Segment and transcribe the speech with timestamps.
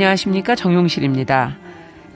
[0.00, 1.58] 안녕하십니까 정용실입니다.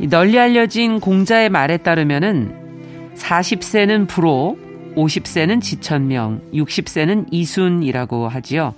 [0.09, 4.57] 널리 알려진 공자의 말에 따르면은 40세는 불호,
[4.97, 8.75] 50세는 지천명, 60세는 이순이라고 하지요.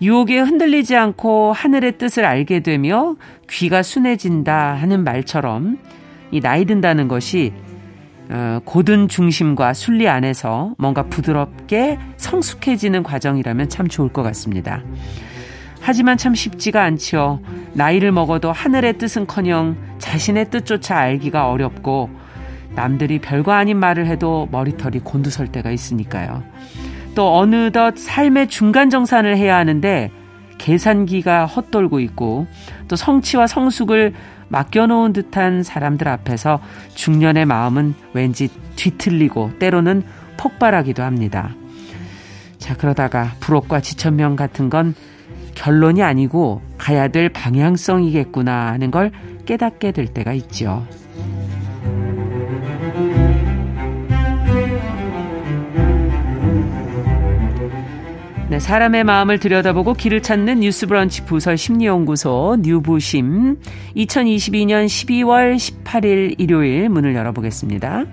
[0.00, 3.16] 유혹에 흔들리지 않고 하늘의 뜻을 알게 되며
[3.50, 5.78] 귀가 순해진다 하는 말처럼
[6.30, 7.52] 이 나이 든다는 것이
[8.30, 14.82] 어, 고든 중심과 순리 안에서 뭔가 부드럽게 성숙해지는 과정이라면 참 좋을 것 같습니다.
[15.86, 17.40] 하지만 참 쉽지가 않지요.
[17.74, 22.08] 나이를 먹어도 하늘의 뜻은커녕 자신의 뜻조차 알기가 어렵고
[22.74, 26.42] 남들이 별거 아닌 말을 해도 머리털이 곤두설 때가 있으니까요.
[27.14, 30.10] 또 어느덧 삶의 중간 정산을 해야 하는데
[30.56, 32.46] 계산기가 헛돌고 있고
[32.88, 34.14] 또 성취와 성숙을
[34.48, 36.60] 맡겨놓은 듯한 사람들 앞에서
[36.94, 40.02] 중년의 마음은 왠지 뒤틀리고 때로는
[40.38, 41.54] 폭발하기도 합니다.
[42.56, 44.94] 자, 그러다가 부록과 지천명 같은 건
[45.54, 49.10] 결론이 아니고 가야 될 방향성이겠구나 하는 걸
[49.46, 50.86] 깨닫게 될 때가 있죠.
[58.54, 63.58] 네, 사람의 마음을 들여다보고 길을 찾는 뉴스브런치 부설 심리연구소 뉴부심
[63.96, 68.04] 2022년 12월 18일 일요일 문을 열어보겠습니다.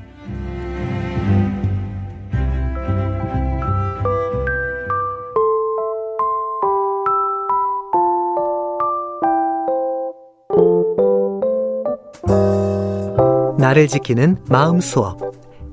[13.71, 15.17] 나를 지키는 마음 수업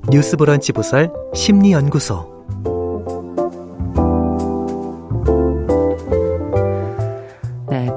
[0.09, 2.39] 뉴스브런치 부설 심리연구소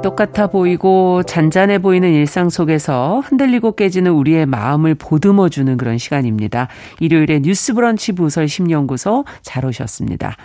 [0.02, 6.66] 똑같아 보이고 잔잔해 보이는 일상 속에서 흔들리고 깨지는 우리의 마음을 보듬어 주는 그런 시간입니다.
[6.98, 10.36] 일요일에 뉴스 브런치 부설 심연구소 잘 오셨습니다.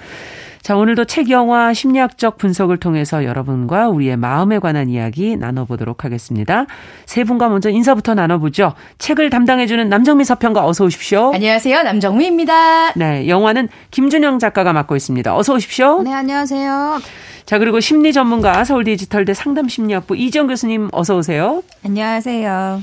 [0.68, 6.66] 자, 오늘도 책 영화 심리학적 분석을 통해서 여러분과 우리의 마음에 관한 이야기 나눠보도록 하겠습니다.
[7.06, 8.74] 세 분과 먼저 인사부터 나눠보죠.
[8.98, 11.32] 책을 담당해주는 남정미 서평가 어서 오십시오.
[11.34, 11.84] 안녕하세요.
[11.84, 12.96] 남정미입니다.
[12.98, 15.38] 네, 영화는 김준영 작가가 맡고 있습니다.
[15.38, 16.02] 어서 오십시오.
[16.04, 17.00] 네, 안녕하세요.
[17.46, 21.64] 자, 그리고 심리 전문가 서울 디지털대 상담심리학부 이지영 교수님 어서 오세요.
[21.86, 22.82] 안녕하세요.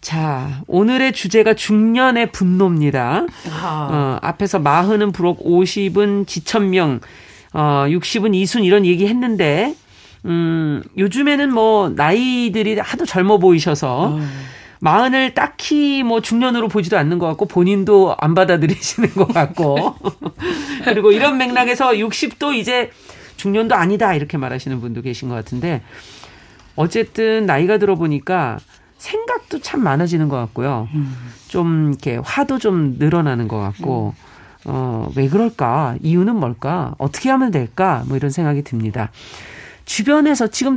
[0.00, 3.26] 자, 오늘의 주제가 중년의 분노입니다.
[3.50, 3.88] 아.
[3.90, 7.00] 어, 앞에서 마흔은 부록, 50은 지천명,
[7.52, 9.74] 어, 60은 이순 이런 얘기 했는데,
[10.24, 14.20] 음, 요즘에는 뭐, 나이들이 하도 젊어 보이셔서, 어.
[14.82, 19.94] 마흔을 딱히 뭐 중년으로 보지도 않는 것 같고 본인도 안 받아들이시는 것 같고
[20.84, 22.90] 그리고 이런 맥락에서 60도 이제
[23.36, 25.82] 중년도 아니다 이렇게 말하시는 분도 계신 것 같은데
[26.76, 28.58] 어쨌든 나이가 들어 보니까
[29.00, 30.88] 생각도 참 많아지는 것 같고요.
[30.94, 31.16] 음.
[31.48, 34.14] 좀 이렇게 화도 좀 늘어나는 것 같고
[34.66, 35.96] 어, 왜 그럴까?
[36.02, 36.94] 이유는 뭘까?
[36.98, 38.04] 어떻게 하면 될까?
[38.06, 39.10] 뭐 이런 생각이 듭니다.
[39.86, 40.76] 주변에서 지금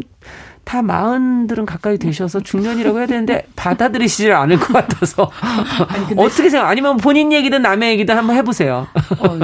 [0.63, 5.29] 다 마흔들은 가까이 되셔서 중년이라고 해야 되는데 받아들이시질 않을 것 같아서
[5.89, 6.69] 아니, 어떻게 생각?
[6.69, 8.87] 아니면 본인 얘기든 남의 얘기든 한번 해보세요.
[9.19, 9.39] 어,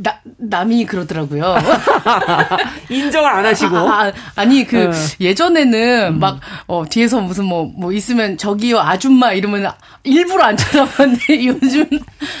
[0.00, 1.56] 나, 남이 그러더라고요.
[2.88, 3.76] 인정을 안 하시고.
[3.76, 4.92] 아, 아 니 그 어.
[5.20, 6.20] 예전에는 음.
[6.20, 9.70] 막 어, 뒤에서 무슨 뭐뭐 뭐 있으면 저기요 아줌마 이러면
[10.04, 11.86] 일부러 안 쳐다봤는데 요즘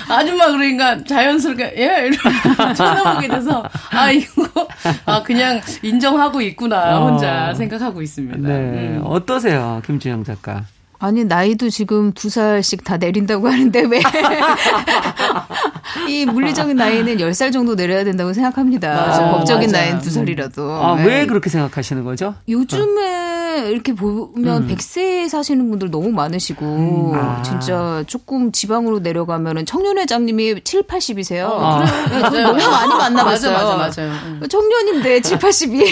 [0.08, 4.68] 아줌마 그러니까 자연스럽게 예 이러면 쳐다보게 돼서 아 이거
[5.04, 7.54] 아 그냥 인정하고 있구나 혼자 어.
[7.54, 8.38] 생각하고 있습니다.
[8.38, 8.48] 네.
[8.54, 9.02] 음.
[9.04, 10.64] 어떠세요, 김준영 작가?
[11.00, 14.00] 아니 나이도 지금 두 살씩 다 내린다고 하는데 왜
[16.08, 18.94] 이 물리적인 나이는 10살 정도 내려야 된다고 생각합니다.
[18.94, 19.80] 맞아, 법적인 맞아.
[19.80, 20.72] 나이는 두 살이라도.
[20.72, 21.06] 아, 네.
[21.06, 22.34] 왜 그렇게 생각하시는 거죠?
[22.48, 24.68] 요즘에 이렇게 보면 음.
[24.68, 27.12] 100세 사시는 분들 너무 많으시고 음.
[27.14, 27.42] 아.
[27.42, 31.48] 진짜 조금 지방으로 내려가면은 청년회장님이 7, 80이세요.
[31.50, 31.84] 아.
[32.08, 33.52] 그래, 네, 너무 많이 만나봤어요.
[33.52, 34.46] 맞아, 맞아, 맞아요.
[34.48, 35.84] 청년인데 7, 80이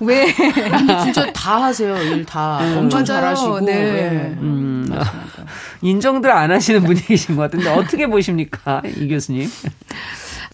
[0.00, 0.34] 왜?
[1.02, 1.96] 진짜 다 하세요.
[2.02, 2.58] 일 다.
[2.60, 2.78] 음.
[2.78, 3.04] 엄청 맞아요.
[3.04, 3.60] 잘하시고.
[3.60, 3.74] 네.
[3.74, 4.36] 네.
[4.40, 4.88] 음.
[5.82, 9.48] 인정들 안 하시는 분이신 것 같은데 어떻게 보십니까, 이 교수님?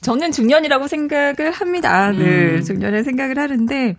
[0.04, 2.10] 저는 중년이라고 생각을 합니다.
[2.10, 2.62] 네, 음.
[2.62, 3.96] 중년을 생각을 하는데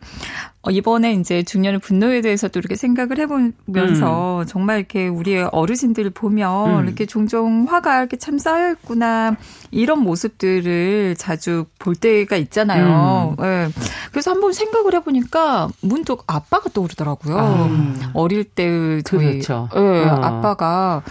[0.62, 4.46] 어, 이번에 이제 중년의 분노에 대해서도 이렇게 생각을 해보면서 음.
[4.46, 6.86] 정말 이렇게 우리의 어르신들을 보면 음.
[6.86, 9.36] 이렇게 종종 화가 이렇게 참 쌓여 있구나
[9.72, 13.36] 이런 모습들을 자주 볼 때가 있잖아요.
[13.40, 13.44] 음.
[13.44, 13.70] 네.
[14.12, 17.36] 그래서 한번 생각을 해보니까 문득 아빠가 떠오르더라고요.
[17.40, 18.12] 아.
[18.14, 19.70] 어릴 때 저희 그렇죠.
[19.74, 20.20] 네, 어.
[20.22, 21.02] 아빠가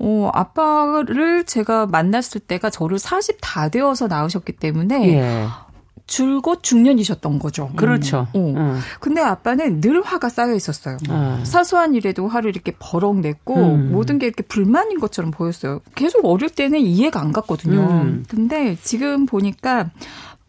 [0.00, 5.46] 어, 아빠를 제가 만났을 때가 저를 40 다 되어서 낳으셨기 때문에 예.
[6.08, 7.70] 줄곧 중년이셨던 거죠.
[7.76, 8.26] 그렇죠.
[8.34, 8.56] 음.
[8.56, 8.60] 어.
[8.60, 8.78] 음.
[8.98, 10.96] 근데 아빠는 늘 화가 쌓여 있었어요.
[11.10, 11.40] 음.
[11.44, 13.92] 사소한 일에도 화를 이렇게 버럭 냈고 음.
[13.92, 15.80] 모든 게 이렇게 불만인 것처럼 보였어요.
[15.94, 17.80] 계속 어릴 때는 이해가 안 갔거든요.
[17.80, 18.24] 음.
[18.26, 19.90] 근데 지금 보니까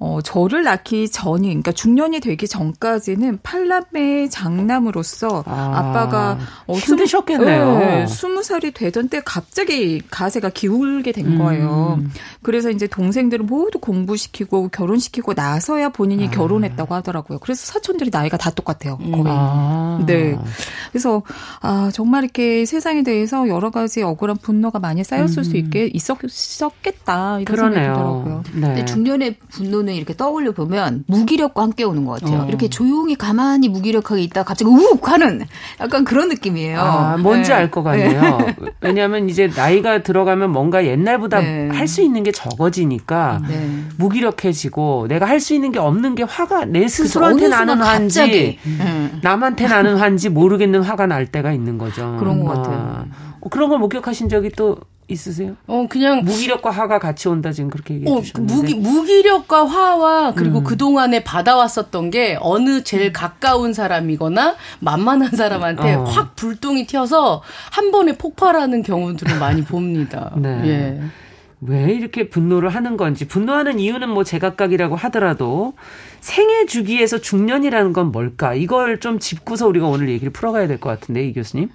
[0.01, 7.80] 어, 저를 낳기 전이, 그러니까 중년이 되기 전까지는 팔남매 장남으로서 아, 빠가 어, 힘드셨겠네요.
[7.80, 11.38] 네, 20살이 되던 때 갑자기 가세가 기울게 된 음.
[11.38, 11.98] 거예요.
[12.00, 12.12] 음.
[12.42, 16.31] 그래서 이제 동생들을 모두 공부시키고 결혼시키고 나서야 본인이 아.
[16.31, 17.40] 결혼했다고 하더라고요.
[17.40, 18.98] 그래서 사촌들이 나이가 다 똑같아요.
[18.98, 19.24] 거의.
[19.28, 20.01] 아.
[20.07, 20.38] 네.
[20.94, 21.24] 그래서
[21.60, 25.44] 아, 정말 이렇게 세상에 대해서 여러 가지 억울한 분노가 많이 쌓였을 음.
[25.44, 27.40] 수 있게 있었겠다.
[27.42, 27.74] 이런 그러네요.
[27.74, 28.44] 생각이 들더라고요.
[28.54, 28.62] 네.
[28.62, 32.41] 근데 중년의 분노는 저는 이렇게 떠올려 보면 무기력과 함께 오는 것 같아요.
[32.41, 32.45] 어.
[32.47, 35.41] 이렇게 조용히 가만히 무기력하게 있다 갑자기 우욱 하는
[35.81, 36.80] 약간 그런 느낌이에요.
[36.80, 37.56] 아, 뭔지 네.
[37.57, 38.38] 알것 같네요.
[38.38, 38.56] 네.
[38.81, 41.69] 왜냐하면 이제 나이가 들어가면 뭔가 옛날보다 네.
[41.69, 43.83] 할수 있는 게 적어지니까 네.
[43.97, 49.19] 무기력해지고 내가 할 수 있는 게 없는 게 화가 내 스스로한테 나는 화인지 음.
[49.24, 52.18] 남한테 나는 화인지 모르겠는 화가 날 때가 있는 거죠.
[52.19, 52.77] 그런 것 같아요.
[52.77, 53.06] 어,
[53.50, 54.77] 그런 걸 목격하신 적이 또
[55.12, 55.56] 있으세요?
[55.65, 60.59] 어 그냥 무기력과 화가 같이 온다 지금 그렇게 얘기해 어, 주셨는데 무기 무기력과 화와 그리고
[60.59, 60.63] 음.
[60.63, 63.13] 그 동안에 받아왔었던 게 어느 제일 음.
[63.13, 66.03] 가까운 사람이거나 만만한 사람한테 어.
[66.03, 67.41] 확 불똥이 튀어서
[67.71, 70.31] 한 번에 폭발하는 경우들을 많이 봅니다.
[70.38, 70.62] 네.
[70.65, 71.01] 예.
[71.62, 75.74] 왜 이렇게 분노를 하는 건지 분노하는 이유는 뭐 제각각이라고 하더라도
[76.21, 81.25] 생애 주기에서 중년이라는 건 뭘까 이걸 좀 짚고서 우리가 오늘 얘기를 풀어가야 될 것 같은데
[81.27, 81.69] 이 교수님.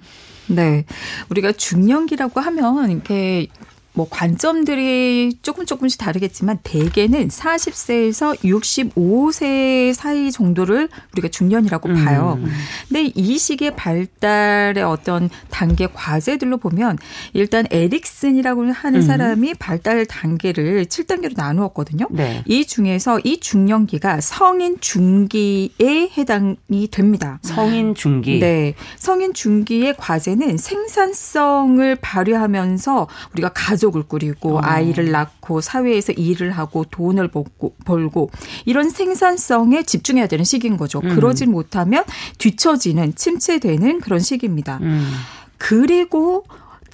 [0.48, 0.84] 네.
[1.30, 3.48] 우리가 중년기라고 하면 이렇게
[3.94, 12.04] 뭐 관점들이 조금 조금씩 다르겠지만 대개는 40세에서 65세 사이 정도를 우리가 중년이라고 음.
[12.04, 12.38] 봐요.
[12.40, 12.50] 음.
[12.88, 16.98] 근데 이 시기의 발달의 어떤 단계 과제들로 보면
[17.34, 19.06] 일단 에릭슨이라고 하는 음.
[19.06, 22.08] 사람이 발달 단계를 7단계로 나누었거든요.
[22.10, 22.42] 네.
[22.46, 27.38] 이 중에서 이 중년기가 성인 중기에 해당이 됩니다.
[27.42, 28.40] 성인 중기.
[28.40, 28.74] 네.
[28.96, 34.60] 성인 중기의 과제는 생산성을 발휘하면서 우리가 가족 가족을 꾸리고 어.
[34.62, 38.30] 아이를 낳고 사회에서 일을 하고 돈을 벌고, 벌고
[38.64, 41.00] 이런 생산성에 집중해야 되는 시기인 거죠.
[41.04, 41.14] 음.
[41.14, 42.04] 그러지 못하면
[42.38, 44.78] 뒤처지는 침체되는 그런 시기입니다.
[44.82, 45.12] 음.
[45.58, 46.44] 그리고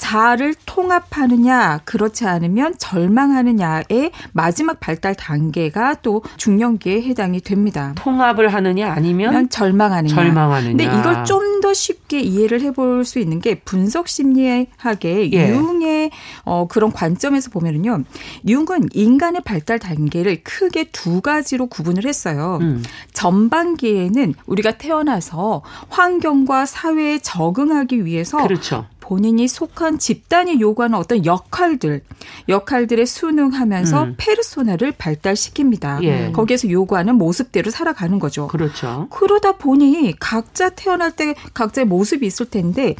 [0.00, 7.92] 자아를 통합하느냐 그렇지 않으면 절망하느냐의 마지막 발달 단계가 또 중년기에 해당이 됩니다.
[7.96, 10.14] 통합을 하느냐 아니면 절망하느냐.
[10.14, 10.70] 절망하느냐.
[10.70, 15.50] 근데 이걸 좀 더 쉽게 이해를 해볼 수 있는 게 분석 심리학의 예.
[15.50, 16.10] 융의
[16.44, 18.04] 어, 그런 관점에서 보면은요.
[18.48, 22.58] 융은 인간의 발달 단계를 크게 두 가지로 구분을 했어요.
[22.60, 22.82] 음.
[23.12, 28.86] 전반기에는 우리가 태어나서 환경과 사회에 적응하기 위해서 그렇죠.
[29.10, 32.02] 본인이 속한 집단이 요구하는 어떤 역할들,
[32.48, 34.14] 역할들에 순응하면서 음.
[34.16, 36.04] 페르소나를 발달시킵니다.
[36.04, 36.30] 예.
[36.30, 38.46] 거기에서 요구하는 모습대로 살아가는 거죠.
[38.46, 39.08] 그렇죠.
[39.10, 42.94] 그러다 보니 각자 태어날 때 각자의 모습이 있을 텐데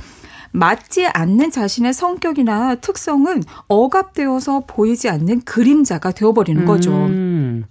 [0.51, 6.91] 맞지 않는 자신의 성격이나 특성은 억압되어서 보이지 않는 그림자가 되어버리는 거죠.
[6.91, 7.67] 음.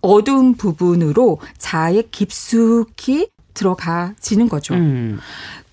[0.00, 4.74] 어두운 부분으로 자아에 깊숙이 들어가지는 거죠.
[4.74, 5.18] 음.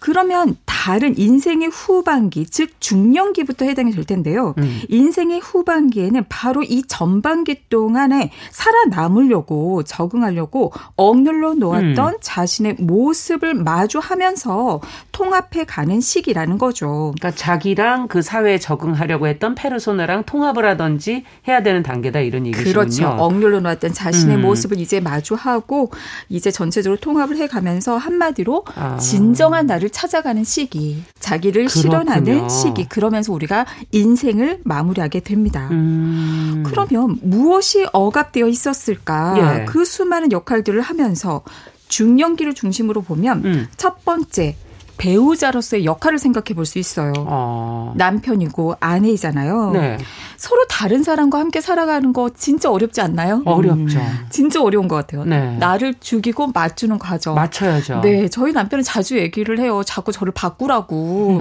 [0.01, 4.55] 그러면 다른 인생의 후반기, 즉 중년기부터 해당이 될 텐데요.
[4.57, 4.81] 음.
[4.89, 12.17] 인생의 후반기에는 바로 이 전반기 동안에 살아남으려고 적응하려고 억눌러 놓았던 음.
[12.19, 14.81] 자신의 모습을 마주하면서
[15.11, 17.13] 통합해 가는 시기라는 거죠.
[17.15, 22.73] 그러니까 자기랑 그 사회에 적응하려고 했던 페르소나랑 통합을 하든지 해야 되는 단계다 이런 얘기시군요.
[22.73, 23.07] 그렇죠.
[23.07, 24.41] 억눌러 놓았던 자신의 음.
[24.41, 25.91] 모습을 이제 마주하고
[26.27, 28.97] 이제 전체적으로 통합을 해 가면서 한마디로 아.
[28.97, 31.81] 진정한 나를 찾아가는 시기, 자기를 그렇군요.
[31.81, 35.67] 실현하는 시기, 그러면서 우리가 인생을 마무리하게 됩니다.
[35.71, 36.63] 음.
[36.65, 39.61] 그러면 무엇이 억압되어 있었을까?
[39.61, 39.65] 예.
[39.65, 41.43] 그 수많은 역할들을 하면서
[41.87, 43.67] 중년기를 중심으로 보면 음.
[43.77, 44.55] 첫 번째
[45.01, 47.11] 배우자로서의 역할을 생각해 볼 수 있어요.
[47.17, 47.91] 어.
[47.97, 49.71] 남편이고 아내이잖아요.
[49.73, 49.97] 네.
[50.37, 53.41] 서로 다른 사람과 함께 살아가는 거 진짜 어렵지 않나요?
[53.45, 53.97] 어렵죠.
[53.99, 54.25] 음.
[54.29, 55.23] 진짜 어려운 것 같아요.
[55.25, 55.57] 네.
[55.57, 57.33] 나를 죽이고 맞추는 과정.
[57.33, 58.01] 맞춰야죠.
[58.01, 59.81] 네, 저희 남편은 자주 얘기를 해요.
[59.83, 61.39] 자꾸 저를 바꾸라고.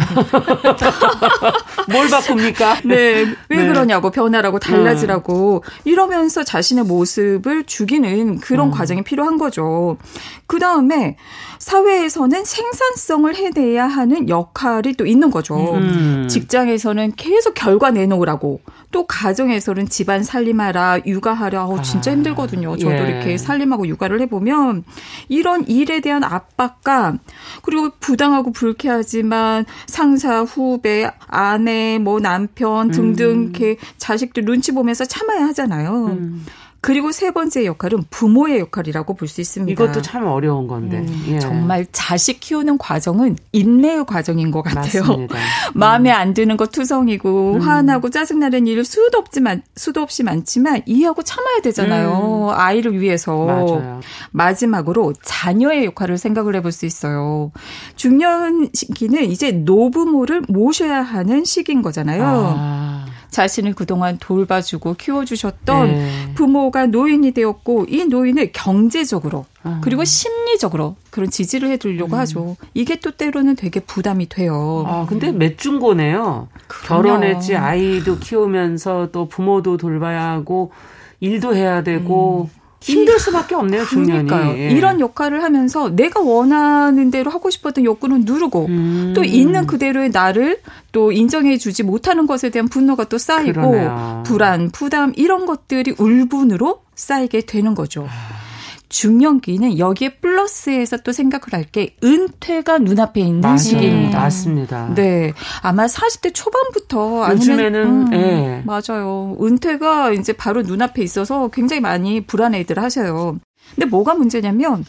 [1.93, 2.81] 뭘 바꿉니까?
[2.85, 3.67] 네, 왜 네.
[3.67, 5.81] 그러냐고 변하라고 달라지라고 음.
[5.85, 8.71] 이러면서 자신의 모습을 죽이는 그런 음.
[8.71, 9.99] 과정이 필요한 거죠.
[10.47, 11.17] 그 다음에
[11.59, 15.75] 사회에서는 생산성을 해 내야 하는 역할이 또 있는 거죠.
[15.75, 16.27] 음.
[16.29, 21.67] 직장에서는 계속 결과 내놓으라고 또 가정에서는 집안 살림하라, 육아하라.
[21.67, 22.77] 어, 진짜 아, 힘들거든요.
[22.77, 23.09] 저도 예.
[23.09, 24.85] 이렇게 살림하고 육아를 해보면
[25.29, 27.19] 이런 일에 대한 압박감
[27.63, 33.43] 그리고 부당하고 불쾌하지만 상사, 후배, 아내, 뭐 남편 등등 음.
[33.45, 36.07] 이렇게 자식들 눈치 보면서 참아야 하잖아요.
[36.07, 36.45] 음.
[36.83, 39.73] 그리고 세 번째 역할은 부모의 역할이라고 볼 수 있습니다.
[39.73, 40.99] 이것도 참 어려운 건데.
[40.99, 41.39] 음, 예.
[41.39, 45.03] 정말 자식 키우는 과정은 인내의 과정인 것 같아요.
[45.03, 45.37] 맞습니다.
[45.75, 47.61] 마음에 안 드는 거 투성이고 음.
[47.61, 52.49] 화나고 짜증나는 일 수도 없지만 수도 없이 많지만 이해하고 참아야 되잖아요.
[52.51, 52.59] 음.
[52.59, 53.45] 아이를 위해서.
[53.45, 54.01] 맞아요.
[54.33, 57.53] 마지막으로 자녀의 역할을 생각을 해볼 수 있어요.
[57.97, 62.25] 중년 시기는 이제 노부모를 모셔야 하는 시기인 거잖아요.
[62.57, 63.00] 아.
[63.31, 66.33] 자신을 그동안 돌봐주고 키워주셨던 네.
[66.35, 69.81] 부모가 노인이 되었고 이 노인을 경제적으로 아.
[69.83, 72.19] 그리고 심리적으로 그런 지지를 해주려고 음.
[72.19, 72.57] 하죠.
[72.75, 74.85] 이게 또 때로는 되게 부담이 돼요.
[74.87, 76.49] 아 근데 맷중고네요.
[76.87, 80.73] 결혼했지 아이도 키우면서 또 부모도 돌봐야 하고
[81.21, 82.60] 일도 해야 되고 음.
[82.81, 84.27] 힘들 수밖에 없네요, 중년이.
[84.27, 84.59] 그러니까요.
[84.59, 84.71] 예.
[84.71, 89.13] 이런 역할을 하면서 내가 원하는 대로 하고 싶었던 욕구는 누르고 음.
[89.15, 90.61] 또 있는 그대로의 나를
[90.93, 94.23] 또 인정해 주지 못하는 것에 대한 분노가 또 쌓이고 그러네요.
[94.27, 98.07] 불안, 부담 이런 것들이 울분으로 쌓이게 되는 거죠.
[98.09, 98.50] 아.
[98.91, 103.57] 중년기는 여기에 플러스해서 또 생각을 할 게 은퇴가 눈앞에 있는 맞아요.
[103.59, 104.19] 시기입니다.
[104.21, 104.93] 맞습니다.
[104.97, 105.33] 네.
[105.63, 108.63] 아마 40대 초반부터 요즘에는 아니면, 음, 네.
[108.67, 109.37] 맞아요.
[109.41, 113.39] 은퇴가 이제 바로 눈앞에 있어서 굉장히 많이 불안해들 하셔요.
[113.75, 114.85] 근데 뭐가 문제냐면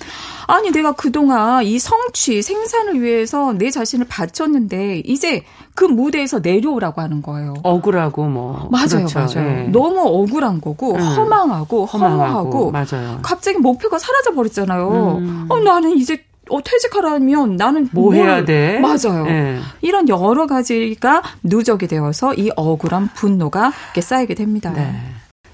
[0.47, 5.43] 아니 내가 그동안 이 성취 생산을 위해서 내 자신을 바쳤는데 이제
[5.75, 7.53] 그 무대에서 내려오라고 하는 거예요.
[7.63, 9.19] 억울하고 뭐 맞아요, 그렇죠.
[9.19, 9.49] 맞아요.
[9.49, 9.67] 네.
[9.71, 11.01] 너무 억울한 거고 음.
[11.01, 13.19] 허망하고 허무하고 맞아요.
[13.21, 15.17] 갑자기 목표가 사라져 버렸잖아요.
[15.19, 15.45] 음.
[15.49, 18.79] 어 나는 이제 어, 퇴직하라면 나는 뭐 뭘, 해야 돼?
[18.79, 19.23] 맞아요.
[19.25, 19.59] 네.
[19.81, 24.73] 이런 여러 가지가 누적이 되어서 이 억울한 분노가 쌓이게 됩니다.
[24.73, 24.93] 네.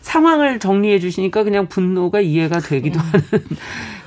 [0.08, 3.06] 상황을 정리해 주시니까 그냥 분노가 이해가 되기도 음.
[3.06, 3.26] 하는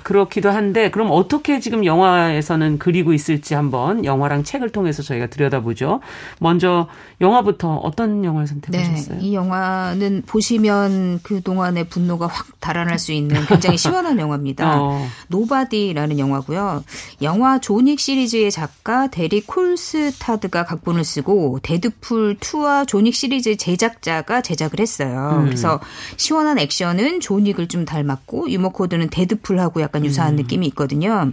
[0.02, 6.00] 그렇기도 한데 그럼 어떻게 지금 영화에서는 그리고 있을지 한번 영화랑 책을 통해서 저희가 들여다보죠.
[6.38, 6.88] 먼저
[7.20, 9.18] 영화부터 어떤 영화를 선택하셨어요?
[9.18, 14.80] 네, 이 영화는 보시면 그 동안의 분노가 확 달아날 수 있는 굉장히 시원한 영화입니다.
[14.80, 15.06] 어.
[15.28, 16.82] 노바디라는 영화고요.
[17.22, 24.40] 영화 존 윅 시리즈의 작가 데릭 콜스타드가 각본을 쓰고 데드풀 2와 존 윅 시리즈 제작자가
[24.40, 25.40] 제작을 했어요.
[25.40, 25.44] 음.
[25.44, 25.80] 그래서
[26.16, 30.36] 시원한 액션은 존 윅을 좀 닮았고 유머 코드는 데드풀하고 약간 유사한 음.
[30.36, 31.32] 느낌이 있거든요.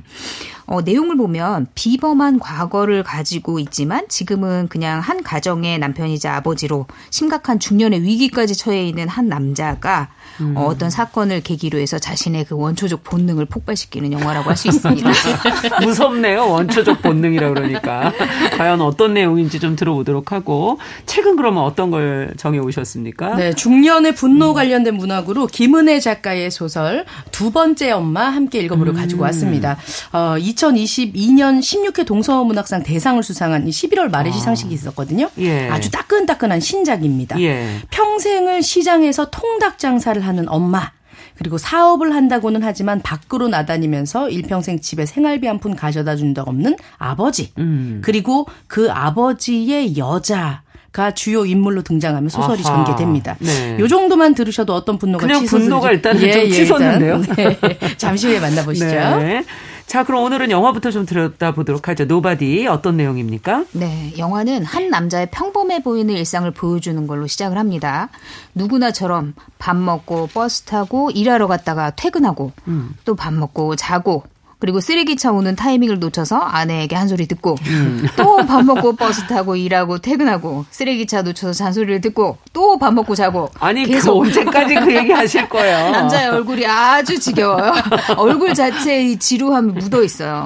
[0.67, 8.03] 어, 내용을 보면 비범한 과거를 가지고 있지만 지금은 그냥 한 가정의 남편이자 아버지로 심각한 중년의
[8.03, 10.09] 위기까지 처해 있는 한 남자가
[10.41, 10.55] 음.
[10.55, 15.09] 어, 어떤 사건을 계기로 해서 자신의 그 원초적 본능을 폭발시키는 영화라고 할 수 있습니다.
[15.85, 16.49] 무섭네요.
[16.49, 18.11] 원초적 본능이라 그러니까.
[18.57, 23.35] 과연 어떤 내용인지 좀 들어보도록 하고 책은 그러면 어떤 걸 정해 오셨습니까?
[23.35, 28.95] 네, 중년의 분노 관련된 문학으로 김은혜 작가의 소설 두 번째 엄마 함께 읽어보려 음.
[28.95, 29.77] 가지고 왔습니다.
[30.11, 34.33] 어, 2022년 16회 동서문학상 대상을 수상한 11월 말에 아.
[34.33, 35.29] 시상식이 있었거든요.
[35.37, 35.69] 예.
[35.69, 37.39] 아주 따끈따끈한 신작입니다.
[37.41, 37.67] 예.
[37.91, 40.91] 평생을 시장에서 통닭 장사를 하는 엄마.
[41.37, 46.75] 그리고 사업을 한다고는 하지만 밖으로 나다니면서 일평생 집에 생활비 한 푼 가져다 준 적 없는
[46.97, 47.51] 아버지.
[47.59, 48.01] 음.
[48.03, 50.63] 그리고 그 아버지의 여자.
[50.93, 52.83] 가 주요 인물로 등장하면 소설이 아하.
[52.85, 53.35] 전개됩니다.
[53.39, 53.77] 네.
[53.77, 57.21] 요 정도만 들으셔도 어떤 분노가 그냥 분노가 일단 예, 좀 예, 치솟는데요.
[57.37, 57.59] 네.
[57.97, 58.85] 잠시 후에 만나보시죠.
[58.87, 59.43] 네.
[59.87, 62.03] 자, 그럼 오늘은 영화부터 좀 들여다보도록 하죠.
[62.03, 63.63] 노바디 어떤 내용입니까?
[63.71, 68.09] 네, 영화는 한 남자의 평범해 보이는 일상을 보여주는 걸로 시작을 합니다.
[68.53, 72.95] 누구나처럼 밥 먹고 버스 타고 일하러 갔다가 퇴근하고 음.
[73.05, 74.23] 또밥 먹고 자고
[74.59, 78.07] 그리고 쓰레기차 오는 타이밍을 놓쳐서 아내에게 한 소리 듣고 음.
[78.15, 83.85] 또밥 먹고 버스 타고 일하고 퇴근하고 쓰레기차 놓쳐서 잔소리를 듣고 또 밥 먹고 자고 아니
[83.85, 85.89] 계속 언제까지 그 얘기 하실 거예요?
[85.91, 87.73] 남자의 얼굴이 아주 지겨워요.
[88.17, 90.45] 얼굴 자체에 이 지루함이 묻어 있어요.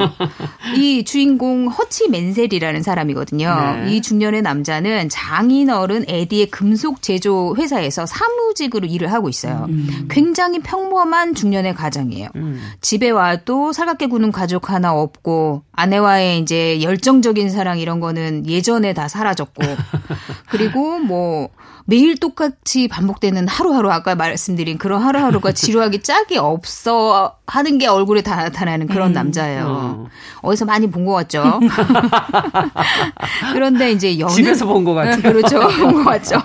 [0.76, 3.84] 이 주인공 허치 맨셀이라는 사람이거든요.
[3.86, 3.92] 네.
[3.92, 9.66] 이 중년의 남자는 장인 어른 에디의 금속 제조 회사에서 사무직으로 일을 하고 있어요.
[9.70, 10.08] 음.
[10.10, 12.30] 굉장히 평범한 중년의 가정이에요.
[12.36, 12.62] 음.
[12.82, 18.94] 집에 와도 살갑 차갑게 구는 가족 하나 없고 아내와의 이제 열정적인 사랑 이런 거는 예전에
[18.94, 19.62] 다 사라졌고
[20.50, 21.50] 그리고 뭐
[21.86, 28.36] 매일 똑같이 반복되는 하루하루 아까 말씀드린 그런 하루하루가 지루하기 짝이 없어 하는 게 얼굴에 다
[28.38, 29.66] 나타나는 그런 음, 남자예요.
[29.68, 30.08] 어.
[30.42, 31.60] 어디서 많이 본 것 같죠.
[33.54, 35.22] 그런데 이제 여느 집에서 본 것 같죠.
[35.22, 36.42] 그렇죠, 본 것 같죠.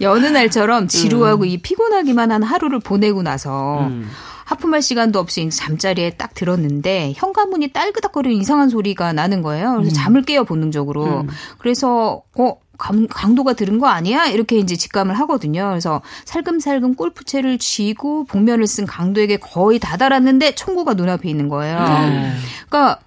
[0.00, 1.48] 여느 날처럼 지루하고 음.
[1.48, 3.80] 이 피곤하기만 한 하루를 보내고 나서.
[3.86, 4.10] 음.
[4.44, 9.74] 하품할 시간도 없이 잠자리에 딱 들었는데 현관문이 딸그닥거리는 이상한 소리가 나는 거예요.
[9.74, 9.94] 그래서 음.
[9.94, 11.20] 잠을 깨요 본능적으로.
[11.22, 11.28] 음.
[11.58, 14.26] 그래서 어 강, 강도가 들은 거 아니야?
[14.26, 15.68] 이렇게 이제 직감을 하거든요.
[15.68, 21.78] 그래서 살금살금 골프채를 쥐고 복면을 쓴 강도에게 거의 다다랐는데 총구가 눈앞에 있는 거예요.
[21.78, 22.34] 음.
[22.68, 23.00] 그러니까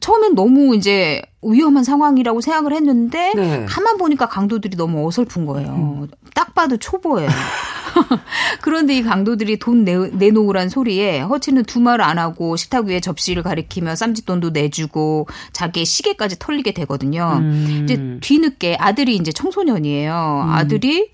[0.00, 3.64] 처음엔 너무 이제 위험한 상황이라고 생각을 했는데 네.
[3.66, 6.08] 가만 보니까 강도들이 너무 어설픈 거예요.
[6.36, 6.38] 음.
[6.38, 7.28] 딱 봐도 초보예요.
[8.60, 13.42] 그런데 이 강도들이 돈 내, 내놓으란 소리에 허치는 두 말 안 하고 식탁 위에 접시를
[13.42, 17.38] 가리키며 쌈짓돈도 내주고 자기의 시계까지 털리게 되거든요.
[17.40, 17.80] 음.
[17.84, 20.42] 이제 뒤늦게 아들이 이제 청소년이에요.
[20.46, 20.50] 음.
[20.52, 21.10] 아들이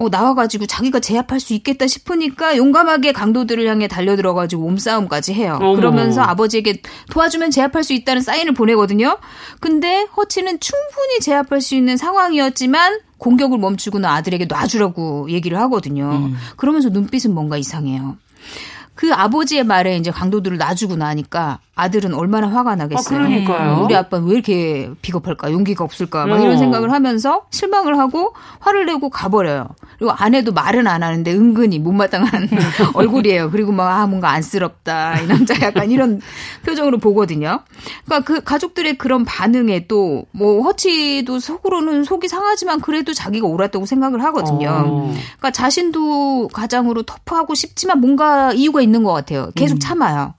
[0.00, 5.58] 어, 나와가지고 자기가 제압할 수 있겠다 싶으니까 용감하게 강도들을 향해 달려들어가지고 몸싸움까지 해요.
[5.60, 5.76] 어머.
[5.76, 6.80] 그러면서 아버지에게
[7.10, 9.18] 도와주면 제압할 수 있다는 사인을 보내거든요.
[9.60, 16.10] 근데 허치는 충분히 제압할 수 있는 상황이었지만 공격을 멈추고는 아들에게 놔주라고 얘기를 하거든요.
[16.12, 16.36] 음.
[16.56, 18.16] 그러면서 눈빛은 뭔가 이상해요.
[18.94, 23.18] 그 아버지의 말에 이제 강도들을 놔주고 나니까 아들은 얼마나 화가 나겠어요.
[23.18, 23.82] 아, 그러니까요.
[23.84, 25.52] 우리 아빠는 왜 이렇게 비겁할까?
[25.52, 26.26] 용기가 없을까?
[26.26, 26.58] 막 이런 어.
[26.58, 29.68] 생각을 하면서 실망을 하고 화를 내고 가버려요.
[29.98, 32.48] 그리고 아내도 말은 안 하는데 은근히 못마땅한
[32.94, 33.50] 얼굴이에요.
[33.50, 35.20] 그리고 막 아, 뭔가 안쓰럽다.
[35.20, 36.20] 이 남자 약간 이런
[36.64, 37.60] 표정으로 보거든요.
[38.04, 44.22] 그러니까 그 가족들의 그런 반응에 또 뭐 허치도 속으로는 속이 상하지만 그래도 자기가 옳았다고 생각을
[44.24, 44.68] 하거든요.
[44.86, 45.12] 어.
[45.12, 49.50] 그러니까 자신도 가장으로 터프하고 싶지만 뭔가 이유가 있는 것 같아요.
[49.54, 49.78] 계속 음.
[49.80, 50.34] 참아요.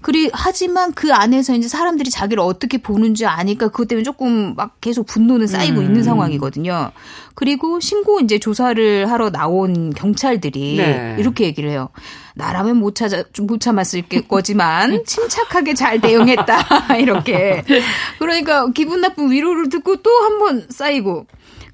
[0.00, 5.06] 그리 하지만 그 안에서 이제 사람들이 자기를 어떻게 보는지 아니까 그것 때문에 조금 막 계속
[5.06, 5.84] 분노는 쌓이고 음.
[5.86, 6.92] 있는 상황이거든요.
[7.34, 11.16] 그리고 신고 이제 조사를 하러 나온 경찰들이 네.
[11.18, 11.88] 이렇게 얘기를 해요.
[12.34, 17.64] 나라면 못 찾아 못 참았을 거지만 침착하게 잘 대응했다 이렇게.
[18.18, 21.26] 그러니까 기분 나쁜 위로를 듣고 또 한 번 쌓이고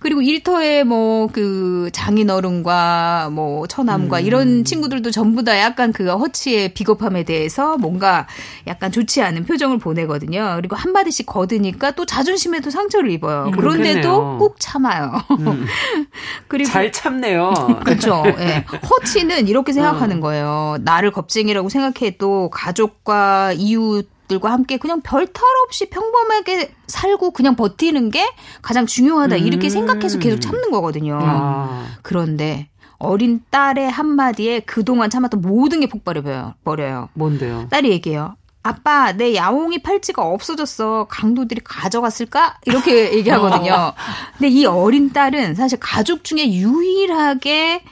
[0.05, 4.25] 그리고 일터에 뭐 그 장인어른과 뭐 처남과 음.
[4.25, 8.27] 이런 친구들도 전부 다 약간 그 허치의 비겁함에 대해서 뭔가
[8.67, 10.55] 약간 좋지 않은 표정을 보내거든요.
[10.57, 13.47] 그리고 한마디씩 거드니까 또 자존심에도 상처를 입어요.
[13.47, 15.13] 음, 그런데도 꼭 참아요.
[15.41, 15.67] 음.
[16.49, 17.53] 그리고 잘 참네요.
[17.85, 18.23] 그렇죠.
[18.25, 18.65] 네.
[18.91, 20.21] 허치는 이렇게 생각하는 어.
[20.21, 20.77] 거예요.
[20.81, 28.11] 나를 겁쟁이라고 생각해도 가족과 이웃 들과 함께 그냥 별 탈 없이 평범하게 살고 그냥 버티는
[28.11, 28.25] 게
[28.63, 29.71] 가장 중요하다 이렇게 음.
[29.71, 31.19] 생각해서 계속 참는 거거든요.
[31.23, 31.87] 아.
[32.03, 36.23] 그런데 어린 딸의 한마디에 그동안 참았던 모든 게 폭발해
[36.65, 37.09] 버려요.
[37.15, 37.67] 뭔데요?
[37.71, 38.37] 딸이 얘기해요.
[38.67, 41.07] 아빠, 내 야옹이 팔찌가 없어졌어.
[41.11, 42.57] 강도들이 가져갔을까?
[42.65, 43.93] 이렇게 얘기하거든요.
[44.39, 47.83] 근데 이 어린 딸은 사실 가족 중에 유일하게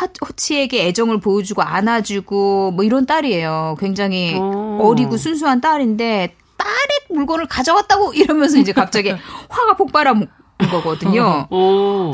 [0.00, 3.76] 허치에게 애정을 보여주고 안아주고 뭐 이런 딸이에요.
[3.78, 4.78] 굉장히 오.
[4.82, 9.14] 어리고 순수한 딸인데 딸의 물건을 가져갔다고 이러면서 이제 갑자기
[9.48, 10.28] 화가 폭발한
[10.70, 11.46] 거거든요.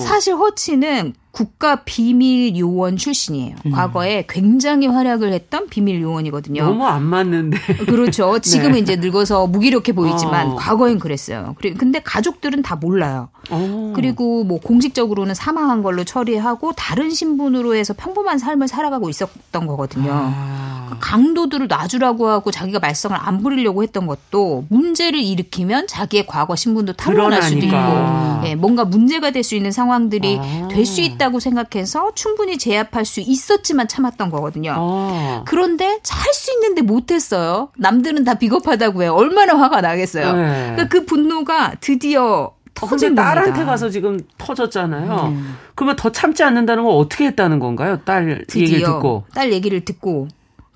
[0.01, 3.57] 사실 허치는 국가 비밀 요원 출신이에요.
[3.67, 3.71] 음.
[3.73, 6.65] 과거에 굉장히 활약을 했던 비밀 요원이거든요.
[6.65, 7.59] 너무 안 맞는데.
[7.87, 8.39] 그렇죠.
[8.41, 8.79] 지금은 네.
[8.81, 10.55] 이제 늙어서 무기력해 보이지만 어.
[10.57, 11.55] 과거엔 그랬어요.
[11.79, 13.29] 근데 가족들은 다 몰라요.
[13.51, 13.55] 오.
[13.55, 13.93] 어.
[13.95, 20.11] 그리고 뭐 공식적으로는 사망한 걸로 처리하고 다른 신분으로 해서 평범한 삶을 살아가고 있었던 거거든요.
[20.13, 20.87] 아.
[20.91, 26.95] 그 강도들을 놔주라고 하고 자기가 말썽을 안 부리려고 했던 것도 문제를 일으키면 자기의 과거 신분도
[26.95, 27.77] 탄로날 수도 있고
[28.45, 30.69] 예, 뭔가 문제가 될 수 있는 상황들이 아.
[30.71, 31.20] 될수 있다.
[31.21, 34.75] 있다고 생각해서 충분히 제압할 수 있었지만 참았던 거거든요.
[34.77, 35.45] 어.
[35.47, 37.71] 그런데 할수 있는데 못했어요.
[37.77, 39.13] 남들은 다 비겁하다고 해요.
[39.15, 40.33] 얼마나 화가 나겠어요.
[40.35, 40.63] 네.
[40.73, 45.29] 그러니까 그 분노가 드디어 터진 어, 딸한테 가서 지금 터졌잖아요.
[45.33, 45.57] 음.
[45.75, 48.01] 그러면 더 참지 않는다는 건 어떻게 했다는 건가요?
[48.05, 49.25] 딸 얘기를 듣고.
[49.35, 50.29] 딸 얘기를 듣고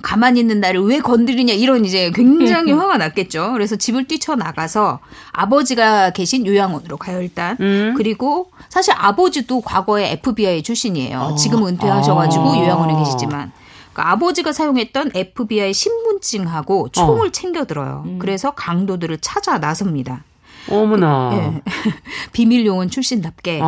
[0.04, 3.52] 가만히 있는 나를 왜 건드리냐 이런 이제 굉장히 화가 났겠죠.
[3.54, 5.00] 그래서 집을 뛰쳐나가서
[5.32, 7.56] 아버지가 계신 요양원으로 가요 일단.
[7.60, 7.94] 음.
[7.96, 11.18] 그리고 사실 아버지도 과거에 FBI 출신이에요.
[11.18, 11.34] 어.
[11.36, 12.58] 지금 은퇴하셔가지고 아.
[12.58, 13.50] 요양원에 계시지만.
[13.94, 17.30] 그러니까 아버지가 사용했던 FBI 신분증하고 총을 어.
[17.30, 18.02] 챙겨들어요.
[18.04, 18.18] 음.
[18.18, 20.22] 그래서 강도들을 찾아 나섭니다.
[20.68, 21.30] 어머나.
[21.30, 21.62] 그, 네.
[22.32, 23.62] 비밀 요원 출신답게.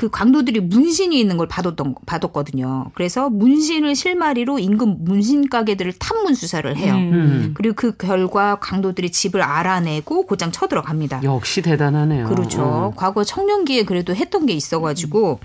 [0.00, 0.08] 어.
[0.08, 2.90] 그 강도들이 문신이 있는 걸 받았던 받았거든요.
[2.94, 6.94] 그래서 문신을 실마리로 인근 문신 가게들을 탐문 수사를 해요.
[6.94, 7.50] 음.
[7.52, 11.20] 그리고 그 결과 강도들이 집을 알아내고 곧장 쳐들어갑니다.
[11.24, 12.26] 역시 대단하네요.
[12.28, 12.92] 그렇죠.
[12.94, 12.96] 음.
[12.96, 15.40] 과거 청년기에 그래도 했던 게 있어가지고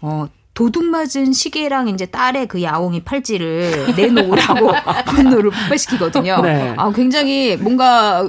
[0.00, 0.26] 어.
[0.54, 4.70] 도둑 맞은 시계랑 이제 딸의 그 야옹이 팔찌를 내놓으라고
[5.10, 6.42] 분노를 폭발시키거든요.
[6.42, 6.74] 네.
[6.76, 8.24] 아, 굉장히 뭔가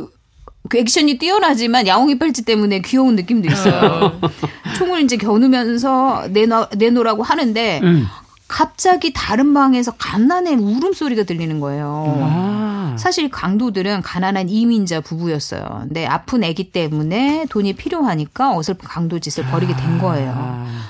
[0.70, 4.20] 그 액션이 뛰어나지만 야옹이 팔찌 때문에 귀여운 느낌도 있어요.
[4.22, 4.30] 어.
[4.78, 8.06] 총을 이제 겨누면서 내놔, 내놓으라고 하는데 음.
[8.48, 12.18] 갑자기 다른 방에서 갓난의 울음소리가 들리는 거예요.
[12.22, 12.75] 아.
[12.98, 15.82] 사실 강도들은 가난한 이민자 부부였어요.
[15.84, 20.34] 근데 아픈 아기 때문에 돈이 필요하니까 어설픈 강도 짓을 벌이게 된 거예요.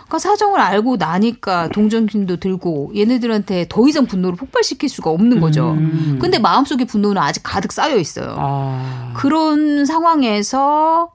[0.06, 5.72] 그러니까 사정을 알고 나니까 동정심도 들고 얘네들한테 더 이상 분노를 폭발시킬 수가 없는 거죠.
[5.72, 6.20] 음.
[6.22, 8.36] 근데 마음속에 분노는 아직 가득 쌓여 있어요.
[8.38, 9.13] 아.
[9.15, 11.10] 그런 상황에서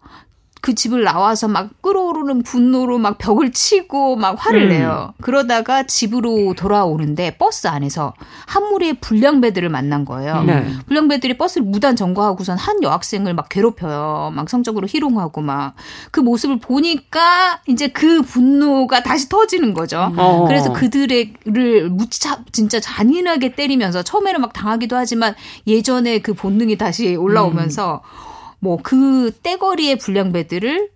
[0.61, 4.69] 그 집을 나와서 막 끓어오르는 분노로 막 벽을 치고 막 화를 음.
[4.69, 5.15] 내요.
[5.21, 8.15] 그러다가 집으로 돌아오는데 버스 안에서
[8.47, 10.43] 한 무리의 불량배들을 만난 거예요.
[10.43, 10.67] 네.
[10.87, 14.33] 불량배들이 버스를 무단 점거하고선 한 여학생을 막 괴롭혀요.
[14.35, 15.75] 막 성적으로 희롱하고 막
[16.11, 20.13] 그 모습을 보니까 이제 그 분노가 다시 터지는 거죠.
[20.17, 20.45] 어.
[20.47, 25.35] 그래서 그들을 무차 진짜 잔인하게 때리면서 처음에는 막 당하기도 하지만
[25.67, 28.31] 예전에 그 본능이 다시 올라오면서 음.
[28.61, 30.91] 뭐 그 떼거리의 불량배들을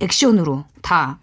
[0.00, 1.18] 액션으로 다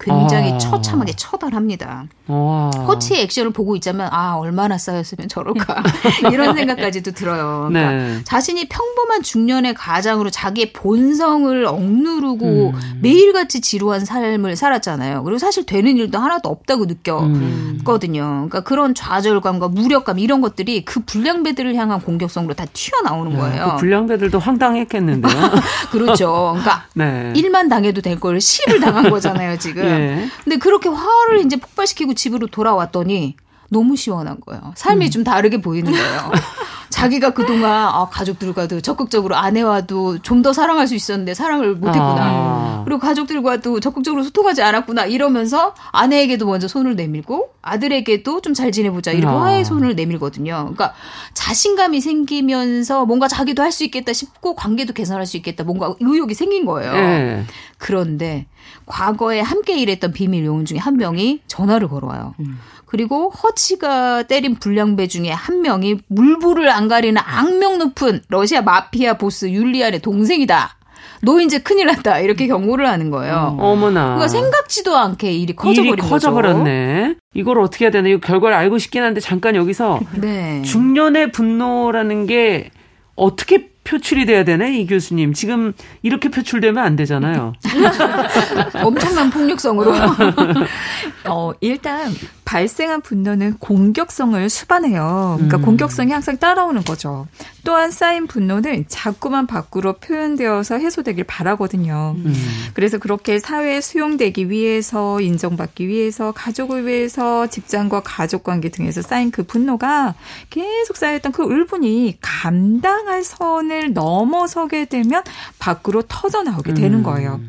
[0.00, 0.58] 굉장히 아.
[0.58, 2.06] 처참하게 처단합니다.
[2.26, 2.70] 와.
[2.70, 5.82] 허치의 액션을 보고 있자면 아 얼마나 쌓였으면 저럴까
[6.32, 7.68] 이런 생각까지도 들어요.
[7.68, 8.20] 그러니까 네.
[8.24, 12.98] 자신이 평범한 중년의 가장으로 자기의 본성을 억누르고 음.
[13.02, 15.22] 매일같이 지루한 삶을 살았잖아요.
[15.22, 18.22] 그리고 사실 되는 일도 하나도 없다고 느꼈거든요.
[18.22, 18.48] 음.
[18.48, 23.70] 그러니까 그런 좌절감과 무력감 이런 것들이 그 불량배들을 향한 공격성으로 다 튀어나오는 네, 거예요.
[23.72, 25.32] 그 불량배들도 황당했겠는데요.
[25.92, 26.50] 그렇죠.
[26.54, 27.32] 그러니까 네.
[27.36, 29.83] 1만 당해도 될 걸 10을 당한 거잖아요 지금.
[29.84, 30.28] 네.
[30.44, 33.36] 근데 그렇게 화를 이제 폭발시키고 집으로 돌아왔더니
[33.70, 34.72] 너무 시원한 거예요.
[34.76, 35.10] 삶이 음.
[35.10, 36.30] 좀 다르게 보이는 거예요.
[36.90, 42.18] 자기가 그동안 아, 가족들과도 적극적으로 아내와도 좀 더 사랑할 수 있었는데 사랑을 못했구나.
[42.20, 42.82] 아.
[42.84, 45.06] 그리고 가족들과도 적극적으로 소통하지 않았구나.
[45.06, 49.10] 이러면서 아내에게도 먼저 손을 내밀고 아들에게도 좀 잘 지내보자.
[49.12, 49.40] 이렇게 아.
[49.42, 50.52] 화해 손을 내밀거든요.
[50.54, 50.92] 그러니까
[51.32, 55.64] 자신감이 생기면서 뭔가 자기도 할 수 있겠다 싶고 관계도 개선할 수 있겠다.
[55.64, 56.92] 뭔가 의욕이 생긴 거예요.
[56.92, 57.44] 네.
[57.78, 58.46] 그런데
[58.86, 62.34] 과거에 함께 일했던 비밀 요원 중에 한 명이 전화를 걸어와요.
[62.40, 62.58] 음.
[62.86, 69.50] 그리고 허치가 때린 불량배 중에 한 명이 물불을 안 가리는 악명 높은 러시아 마피아 보스
[69.50, 70.76] 율리안의 동생이다.
[71.22, 72.20] 너 이제 큰일 났다.
[72.20, 73.56] 이렇게 경고를 하는 거예요.
[73.58, 77.14] 어, 머나 그러니까 생각지도 않게 일이 커져버린 일이 커져버렸네.
[77.34, 78.08] 이걸 어떻게 해야 되나?
[78.08, 80.62] 이 결과를 알고 싶긴 한데 잠깐 여기서 네.
[80.62, 82.70] 중년의 분노라는 게
[83.16, 85.34] 어떻게 표출이 돼야 되네, 이 교수님.
[85.34, 87.52] 지금 이렇게 표출되면 안 되잖아요.
[88.82, 89.92] 엄청난 폭력성으로.
[91.28, 92.12] 어, 일단
[92.44, 95.34] 발생한 분노는 공격성을 수반해요.
[95.36, 95.62] 그러니까 음.
[95.62, 97.26] 공격성이 항상 따라오는 거죠.
[97.64, 102.14] 또한 쌓인 분노는 자꾸만 밖으로 표현되어서 해소되길 바라거든요.
[102.18, 102.34] 음.
[102.74, 109.42] 그래서 그렇게 사회에 수용되기 위해서 인정받기 위해서 가족을 위해서 직장과 가족 관계 등에서 쌓인 그
[109.44, 110.14] 분노가
[110.50, 115.22] 계속 쌓였던 그 울분이 감당할 선을 넘어서게 되면
[115.58, 117.02] 밖으로 터져 나오게 되는 음.
[117.02, 117.40] 거예요.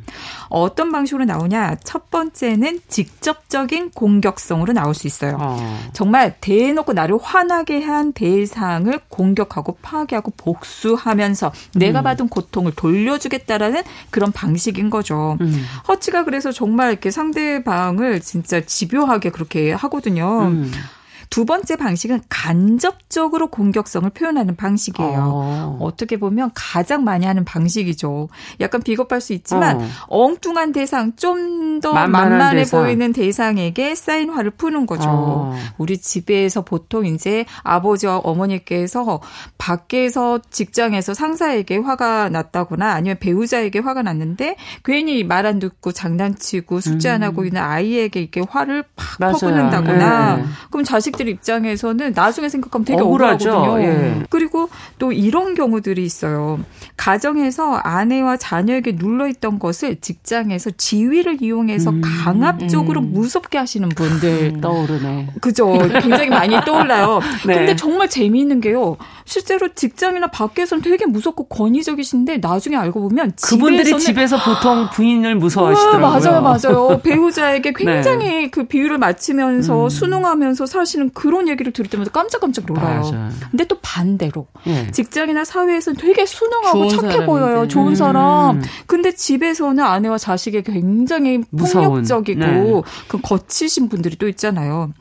[0.47, 1.75] 어떤 방식으로 나오냐?
[1.83, 5.37] 첫 번째는 직접적인 공격성으로 나올 수 있어요.
[5.39, 5.79] 어.
[5.93, 11.79] 정말 대놓고 나를 화나게 한 대상을 공격하고 파괴하고 복수하면서 음.
[11.79, 15.37] 내가 받은 고통을 돌려주겠다라는 그런 방식인 거죠.
[15.41, 15.65] 음.
[15.87, 20.47] 허치가 그래서 정말 이렇게 상대방을 진짜 집요하게 그렇게 하거든요.
[20.47, 20.71] 음.
[21.29, 25.77] 두 번째 방식은 간접적으로 공격성을 표현하는 방식이에요.
[25.79, 25.91] 어.
[25.97, 28.29] 떻게 보면 가장 많이 하는 방식이죠.
[28.61, 29.87] 약간 비겁할 수 있지만 어.
[30.07, 32.83] 엉뚱한 대상, 좀 더 만만해 대상.
[32.83, 35.09] 보이는 대상에게 쌓인 화를 푸는 거죠.
[35.09, 35.53] 어.
[35.77, 39.19] 우리 집에서 보통 이제 아버지와 어머니께서
[39.57, 47.07] 밖에서 직장에서 상사에게 화가 났다거나 아니면 배우자에게 화가 났는데 괜히 말 안 듣고 장난치고 숙제
[47.09, 47.47] 안 하고 음.
[47.47, 50.43] 있는 아이에게 이렇게 화를 팍 퍼붓는다거나 네.
[50.71, 53.51] 그럼 자식 자식들 입장에서는 나중에 생각하면 되게 억울하죠.
[53.51, 53.83] 억울하거든요.
[53.87, 54.23] 예.
[54.29, 56.59] 그리고 또 이런 경우들이 있어요.
[56.97, 63.11] 가정에서 아내와 자녀에게 눌러 있던 것을 직장에서 지위를 이용해서 음, 강압적으로 음.
[63.13, 65.27] 무섭게 하시는 분들 음, 떠오르네.
[65.41, 65.77] 그죠.
[66.01, 67.19] 굉장히 많이 떠올라요.
[67.45, 67.55] 네.
[67.55, 68.97] 근데 정말 재미있는 게요.
[69.25, 75.99] 실제로 직장이나 밖에서는 되게 무섭고 권위적이신데 나중에 알고 보면 그분들이 집에서 보통 부인을 무서워하시더라고요.
[75.99, 77.01] 맞아요, 맞아요.
[77.03, 78.49] 배우자에게 굉장히 네.
[78.49, 79.89] 그 비유를 맞추면서 음.
[79.89, 83.01] 순응하면서 사시는 그런 얘기를 들을 때마다 깜짝깜짝 놀아요.
[83.01, 83.29] 맞아.
[83.51, 84.89] 근데 또 반대로 네.
[84.91, 87.25] 직장이나 사회에서는 되게 순응하고 착해 사람인데.
[87.25, 87.67] 보여요.
[87.67, 87.95] 좋은 음.
[87.95, 88.61] 사람.
[88.85, 92.81] 근데 집에서는 아내와 자식에게 굉장히 폭력적이고 네.
[93.07, 94.91] 그 거치신 분들이 또 있잖아요.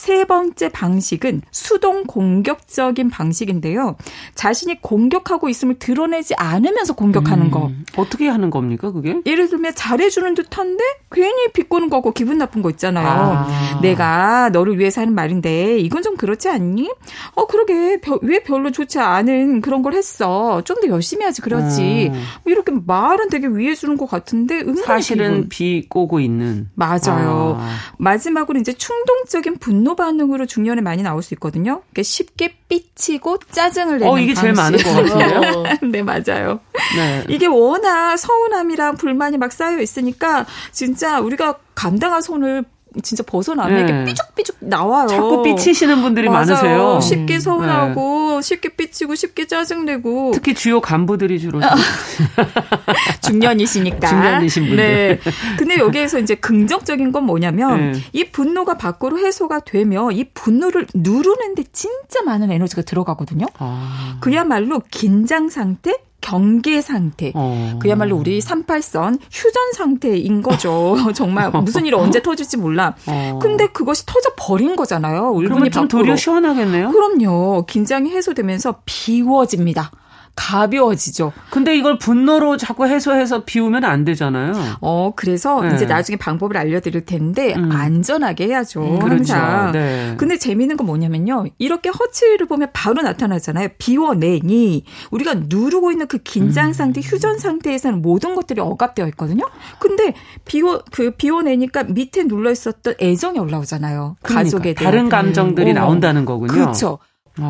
[0.00, 3.96] 세 번째 방식은 수동 공격적인 방식인데요.
[4.34, 7.70] 자신이 공격하고 있음을 드러내지 않으면서 공격하는 음, 거.
[7.98, 9.20] 어떻게 하는 겁니까, 그게?
[9.26, 10.82] 예를 들면 잘해주는 듯한데
[11.12, 13.06] 괜히 비꼬는 거고 기분 나쁜 거 있잖아요.
[13.06, 13.80] 아.
[13.82, 16.90] 내가 너를 위해서 하는 말인데 이건 좀 그렇지 않니?
[17.34, 18.00] 어, 그러게.
[18.22, 20.62] 왜 별로 좋지 않은 그런 걸 했어.
[20.64, 22.10] 좀 더 열심히 하지 그렇지.
[22.10, 22.22] 음.
[22.42, 26.70] 뭐 이렇게 말은 되게 위해 주는 것 같은데 사실은 비꼬고 있는.
[26.74, 27.58] 맞아요.
[27.60, 27.76] 아.
[27.98, 31.82] 마지막으로 이제 충동적인 분노 분노 반응으로 중년에 많이 나올 수 있거든요.
[31.90, 34.40] 그러니까 쉽게 삐치고 짜증을 내는 어, 이게 방식.
[34.42, 35.64] 제일 많은 것 같은데요?
[35.90, 36.60] 네, 맞아요.
[36.96, 37.24] 네.
[37.28, 42.64] 이게 워낙 서운함이랑 불만이 막 쌓여 있으니까 진짜 우리가 감당할 손을
[43.02, 43.80] 진짜 벗어나면 네.
[43.80, 45.06] 이렇게 삐죽삐죽 나와요.
[45.06, 46.46] 자꾸 삐치시는 분들이 맞아요.
[46.46, 47.00] 많으세요.
[47.00, 48.40] 쉽게 서운하고 그렇죠.
[48.40, 50.32] 쉽게 삐치고 쉽게 짜증내고.
[50.34, 51.60] 특히 주요 간부들이 주로.
[53.22, 54.08] 중년이시니까.
[54.08, 54.76] 중년이신 분들.
[54.76, 55.20] 네.
[55.56, 58.00] 근데 여기에서 이제 긍정적인 건 뭐냐면 네.
[58.12, 63.46] 이 분노가 밖으로 해소가 되면 이 분노를 누르는데 진짜 많은 에너지가 들어가거든요.
[63.58, 64.16] 아.
[64.20, 67.32] 그야말로 긴장 상태, 경계 상태.
[67.34, 67.78] 어.
[67.80, 70.96] 그야말로 우리 38선 휴전 상태인 거죠.
[71.14, 72.94] 정말 무슨 일이 언제 터질지 몰라.
[73.06, 73.38] 어.
[73.40, 75.30] 근데 그것이 터져 버린 거잖아요.
[75.30, 76.90] 울분이 좀 도리어 시원하겠네요.
[76.90, 77.66] 그럼요.
[77.66, 79.90] 긴장이 해소되면서 비워집니다.
[80.36, 81.32] 가벼워지죠.
[81.50, 84.52] 근데 이걸 분노로 자꾸 해소해서 비우면 안 되잖아요.
[84.80, 85.74] 어, 그래서 네.
[85.74, 87.70] 이제 나중에 방법을 알려드릴 텐데 음.
[87.70, 88.80] 안전하게 해야죠.
[88.80, 89.34] 음, 그렇죠.
[89.34, 89.72] 항상.
[89.72, 90.14] 네.
[90.16, 91.44] 근데 재미있는 건 뭐냐면요.
[91.58, 93.68] 이렇게 허치를 보면 바로 나타나잖아요.
[93.78, 96.72] 비워내니 우리가 누르고 있는 그 긴장 음.
[96.72, 97.02] 상태, 음.
[97.02, 99.44] 휴전 상태에서는 모든 것들이 억압되어 있거든요.
[99.78, 100.14] 근데
[100.44, 104.16] 비워 그 비워내니까 밑에 눌러 있었던 애정이 올라오잖아요.
[104.22, 105.74] 그러니까, 가족에 대한 다른 감정들이 어.
[105.74, 106.52] 나온다는 거군요.
[106.52, 106.98] 그렇죠.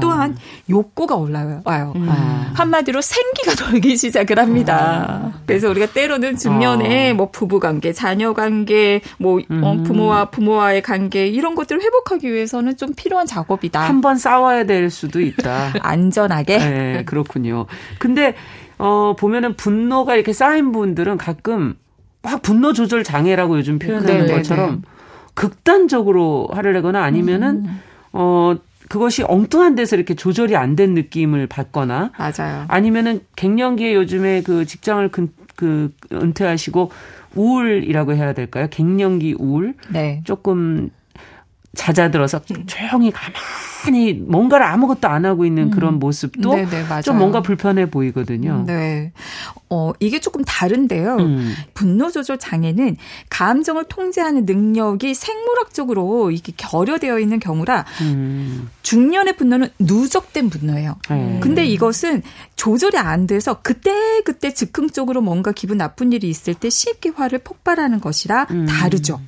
[0.01, 0.37] 또한
[0.69, 1.93] 욕구가 올라와요.
[1.97, 2.07] 음.
[2.09, 2.53] 아.
[2.55, 5.33] 한마디로 생기가 돌기 시작을 합니다.
[5.35, 5.41] 아.
[5.47, 7.15] 그래서 우리가 때로는 중년에 아.
[7.15, 9.65] 뭐 부부 관계, 자녀 관계, 뭐 어, 음.
[9.65, 13.81] 어, 부모와 부모와의 관계 이런 것들을 회복하기 위해서는 좀 필요한 작업이다.
[13.81, 15.73] 한 번 싸워야 될 수도 있다.
[15.83, 16.59] 안전하게.
[16.59, 17.67] 네, 그렇군요.
[17.99, 18.35] 근데
[18.79, 21.75] 어 보면은 분노가 이렇게 쌓인 분들은 가끔
[22.23, 24.89] 막 분노 조절 장애라고 요즘 표현하는 네, 것처럼 네.
[25.35, 27.81] 극단적으로 화를 내거나 아니면은 음.
[28.13, 28.55] 어
[28.91, 32.65] 그것이 엉뚱한 데서 이렇게 조절이 안 된 느낌을 받거나 맞아요.
[32.69, 36.91] 아니면은 갱년기에 요즘에 그 직장을 그, 그 은퇴하시고
[37.37, 38.67] 우울이라고 해야 될까요?
[38.71, 39.75] 갱년기 우울.
[39.91, 40.23] 네.
[40.25, 40.91] 조금
[41.75, 45.71] 잦아들어서 조용히 가만히 뭔가를 아무것도 안 하고 있는 음.
[45.71, 48.65] 그런 모습도 네네, 네, 좀 뭔가 불편해 보이거든요.
[48.67, 49.13] 네.
[49.73, 51.17] 어, 이게 조금 다른데요.
[51.17, 51.55] 음.
[51.75, 52.97] 분노 조절 장애는
[53.29, 58.69] 감정을 통제하는 능력이 생물학적으로 이게 결여되어 있는 경우라 음.
[58.83, 60.99] 중년의 분노는 누적된 분노예요.
[61.13, 61.39] 음.
[61.41, 62.23] 근데 이것은
[62.57, 68.01] 조절이 안 돼서 그때 그때 즉흥적으로 뭔가 기분 나쁜 일이 있을 때 쉽게 화를 폭발하는
[68.01, 68.67] 것이라 음.
[68.67, 69.21] 다르죠.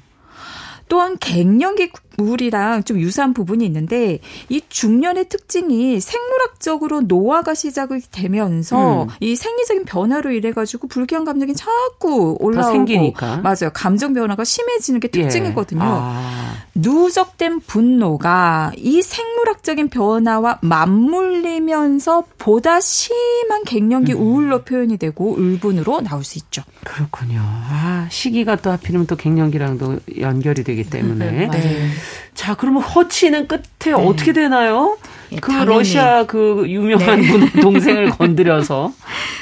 [0.89, 9.09] 또한 갱년기 우울이랑 좀 유사한 부분이 있는데 이 중년의 특징이 생물학적으로 노화가 시작이 되면서 음.
[9.21, 13.39] 이 생리적인 변화로 인해 가지고 불쾌한 감정이 자꾸 올라오고 생기니까.
[13.39, 13.71] 맞아요.
[13.73, 15.23] 감정 변화가 심해지는 게 예.
[15.23, 15.81] 특징이거든요.
[15.81, 15.87] 예.
[15.87, 16.53] 아.
[16.75, 24.21] 누적된 분노가 이 생물학적인 변화와 맞물리면서 보다 심한 갱년기 음.
[24.21, 26.63] 우울로 표현이 되고 울분으로 나올 수 있죠.
[26.85, 27.41] 그렇군요.
[27.43, 31.49] 아, 시기가 또 하필이면 또 갱년기랑도 연결이 되기 때문에.
[31.49, 31.91] 네.
[32.35, 33.93] 자, 그러면 허치는 끝에 네.
[33.93, 34.97] 어떻게 되나요?
[35.33, 35.71] 예, 그 당연히.
[35.71, 37.29] 러시아 그 유명한 네.
[37.29, 38.93] 분 동생을 건드려서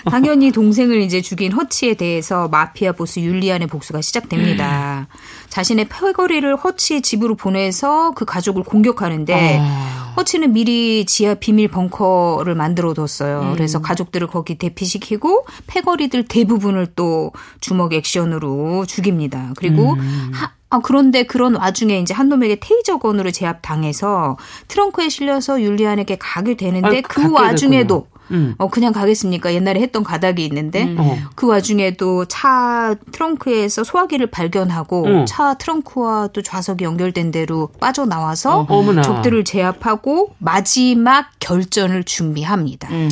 [0.09, 5.09] 당연히 동생을 이제 죽인 허치에 대해서 마피아 보스 율리안의 복수가 시작됩니다.
[5.11, 5.17] 음.
[5.49, 10.15] 자신의 패거리를 허치의 집으로 보내서 그 가족을 공격하는데 아.
[10.17, 13.41] 허치는 미리 지하 비밀 벙커를 만들어 뒀어요.
[13.43, 13.53] 음.
[13.55, 19.53] 그래서 가족들을 거기 대피시키고 패거리들 대부분을 또 주먹 액션으로 죽입니다.
[19.57, 20.31] 그리고 음.
[20.33, 24.37] 하, 아, 그런데 그런 와중에 이제 한 놈에게 테이저건으로 제압당해서
[24.69, 28.20] 트렁크에 실려서 율리안에게 가게 되는데 아, 그 와중에도 됐군요.
[28.31, 28.55] 음.
[28.59, 29.53] 어 그냥 가겠습니까?
[29.55, 30.97] 옛날에 했던 가닥이 있는데 음.
[30.99, 31.17] 어.
[31.35, 35.27] 그 와중에도 차 트렁크에서 소화기를 발견하고 음.
[35.27, 39.03] 차 트렁크와 또 좌석이 연결된 대로 빠져나와서 어.
[39.03, 42.89] 적들을 제압하고 마지막 결전을 준비합니다.
[42.91, 43.09] 음.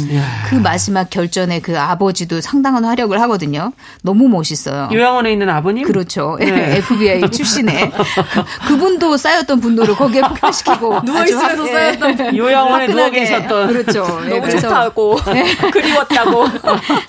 [0.49, 3.73] 그 마지막 결전에 그 아버지도 상당한 활약을 하거든요.
[4.03, 4.89] 너무 멋있어요.
[4.93, 5.85] 요양원에 있는 아버님?
[5.85, 6.37] 그렇죠.
[6.39, 6.77] 네.
[6.89, 7.91] FBI 출신에
[8.69, 14.03] 그분도 쌓였던 분노를 거기에 폭발시키고 누워 있으면서 쌓였던 요양원에 누워 계셨던 그렇죠.
[14.05, 15.55] 너무 네, 좋다고 네.
[15.71, 16.45] 그리웠다고.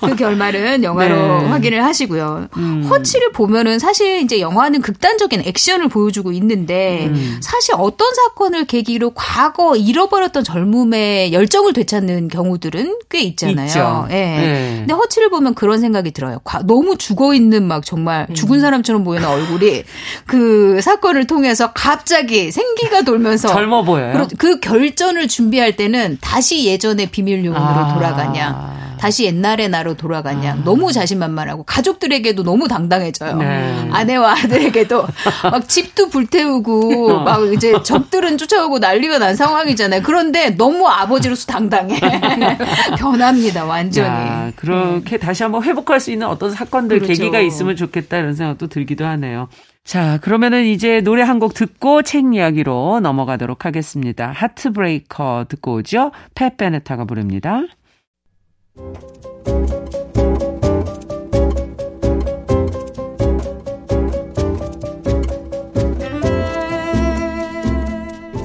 [0.00, 1.48] 그 결말은 영화로 네.
[1.48, 2.48] 확인을 하시고요.
[2.56, 2.86] 음.
[2.90, 7.40] 허치를 보면은 사실 이제 영화는 극단적인 액션을 보여주고 있는데 음.
[7.42, 14.06] 사실 어떤 사건을 계기로 과거 잃어버렸던 젊음의 열정을 되찾는 경우들은 꽤 있잖아요.
[14.10, 14.14] 예.
[14.14, 14.74] 네.
[14.78, 16.40] 근데 허치를 보면 그런 생각이 들어요.
[16.64, 18.34] 너무 죽어 있는 막 정말 음.
[18.34, 19.84] 죽은 사람처럼 보이는 얼굴이
[20.26, 24.28] 그 사건을 통해서 갑자기 생기가 돌면서 젊어 보여요.
[24.38, 27.60] 그 결전을 준비할 때는 다시 예전의 비밀용으로
[27.90, 27.94] 아.
[27.94, 28.80] 돌아가냐.
[29.00, 30.52] 다시 옛날의 나로 돌아가냐.
[30.52, 30.58] 아.
[30.62, 33.36] 너무 자신만만하고 가족들에게도 너무 당당해져요.
[33.38, 33.88] 네.
[33.90, 35.06] 아내와 아들에게도
[35.50, 37.22] 막 집도 불태우고 어.
[37.24, 40.02] 막 이제 적들은 쫓아오고 난리가 난 상황이잖아요.
[40.02, 41.98] 그런데 너무 아버지로서 당당해.
[42.98, 44.06] 변합니다, 완전히.
[44.08, 45.18] 야, 그렇게 네.
[45.18, 47.14] 다시 한번 회복할 수 있는 어떤 사건들 그렇죠.
[47.14, 49.48] 계기가 있으면 좋겠다 이런 생각도 들기도 하네요.
[49.84, 54.30] 자, 그러면은 이제 노래 한 곡 듣고 책 이야기로 넘어가도록 하겠습니다.
[54.36, 56.10] 하트브레이커 듣고 오죠?
[56.34, 57.62] 팻 베네타가 부릅니다.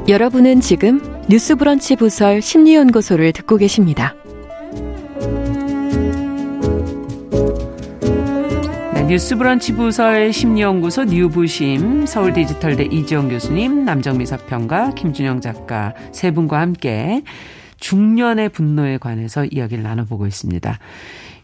[0.07, 4.13] 여러분은 지금 뉴스브런치 부설 심리연구소를 듣고 계십니다.
[8.93, 17.23] 네, 뉴스브런치 부설 심리연구소 뉴부심 서울디지털대 이지영 교수님 남정미 사평가 김준영 작가 세 분과 함께
[17.79, 20.79] 중년의 분노에 관해서 이야기를 나눠보고 있습니다.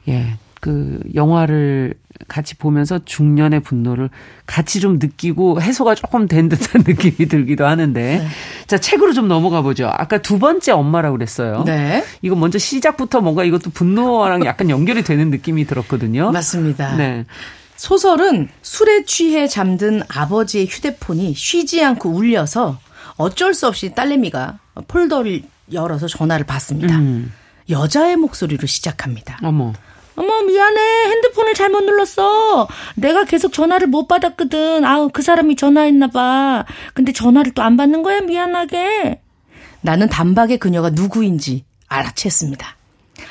[0.10, 1.96] 예, 그 영화를
[2.28, 4.10] 같이 보면서 중년의 분노를
[4.46, 8.28] 같이 좀 느끼고 해소가 조금 된 듯한 느낌이 들기도 하는데 네.
[8.68, 9.90] 자 책으로 좀 넘어가 보죠.
[9.92, 11.64] 아까 두 번째 엄마라고 그랬어요.
[11.66, 12.04] 네.
[12.22, 16.32] 이거 먼저 시작부터 뭔가 이것도 분노랑 약간 연결이 되는 느낌이 들었거든요.
[16.32, 16.96] 맞습니다.
[16.96, 17.26] 네.
[17.76, 22.78] 소설은 술에 취해 잠든 아버지의 휴대폰이 쉬지 않고 울려서
[23.18, 25.42] 어쩔 수 없이 딸내미가 폴더를
[25.74, 26.98] 열어서 전화를 받습니다.
[26.98, 27.32] 음.
[27.70, 29.40] 여자의 목소리로 시작합니다.
[29.44, 29.74] 어머.
[30.16, 30.80] 어머 미안해
[31.10, 37.54] 핸드폰을 잘못 눌렀어 내가 계속 전화를 못 받았거든 아우 그 사람이 전화했나 봐 근데 전화를
[37.54, 39.22] 또 안 받는 거야 미안하게
[39.80, 42.66] 나는 단박에 그녀가 누구인지 알아챘습니다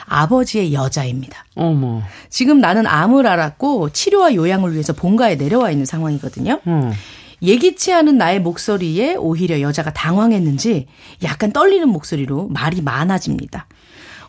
[0.07, 6.93] 아버지의 여자입니다 어머 지금 나는 암을 알았고 치료와 요양을 위해서 본가에 내려와 있는 상황이거든요 음.
[7.43, 10.87] 예기치 않은 나의 목소리에 오히려 여자가 당황했는지
[11.23, 13.67] 약간 떨리는 목소리로 말이 많아집니다.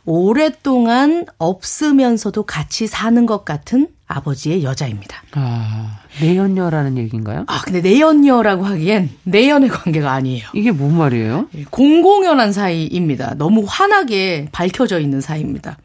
[0.05, 5.23] 오랫동안 없으면서도 같이 사는 것 같은 아버지의 여자입니다.
[5.33, 7.45] 아, 내연녀라는 얘기인가요?
[7.47, 10.47] 아, 근데 내연녀라고 하기엔 내연의 관계가 아니에요.
[10.53, 11.47] 이게 뭔 말이에요?
[11.55, 13.35] 예, 공공연한 사이입니다.
[13.35, 15.77] 너무 환하게 밝혀져 있는 사이입니다.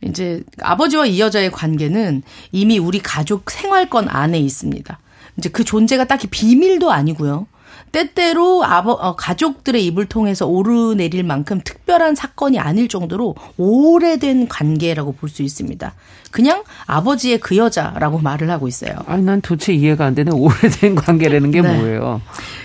[0.00, 4.98] 이제 아버지와 이 여자의 관계는 이미 우리 가족 생활권 안에 있습니다.
[5.36, 7.46] 이제 그 존재가 딱히 비밀도 아니고요.
[7.90, 15.28] 때때로 아버 어, 가족들의 입을 통해서 오르내릴 만큼 특별한 사건이 아닐 정도로 오래된 관계라고 볼
[15.28, 15.94] 수 있습니다.
[16.30, 18.92] 그냥 아버지의 그 여자라고 말을 하고 있어요.
[19.06, 20.30] 아니 난 도대체 이해가 안 되네.
[20.32, 21.76] 오래된 관계라는 게 네.
[21.76, 22.22] 뭐예요?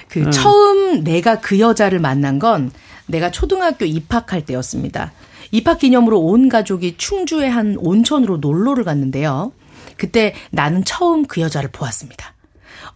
[0.08, 0.32] 그 음.
[0.32, 2.71] 처음 내가 그 여자를 만난 건
[3.06, 5.12] 내가 초등학교 입학할 때였습니다.
[5.51, 9.51] 입학 기념으로 온 가족이 충주의 한 온천으로 놀러를 갔는데요.
[9.97, 12.34] 그때 나는 처음 그 여자를 보았습니다.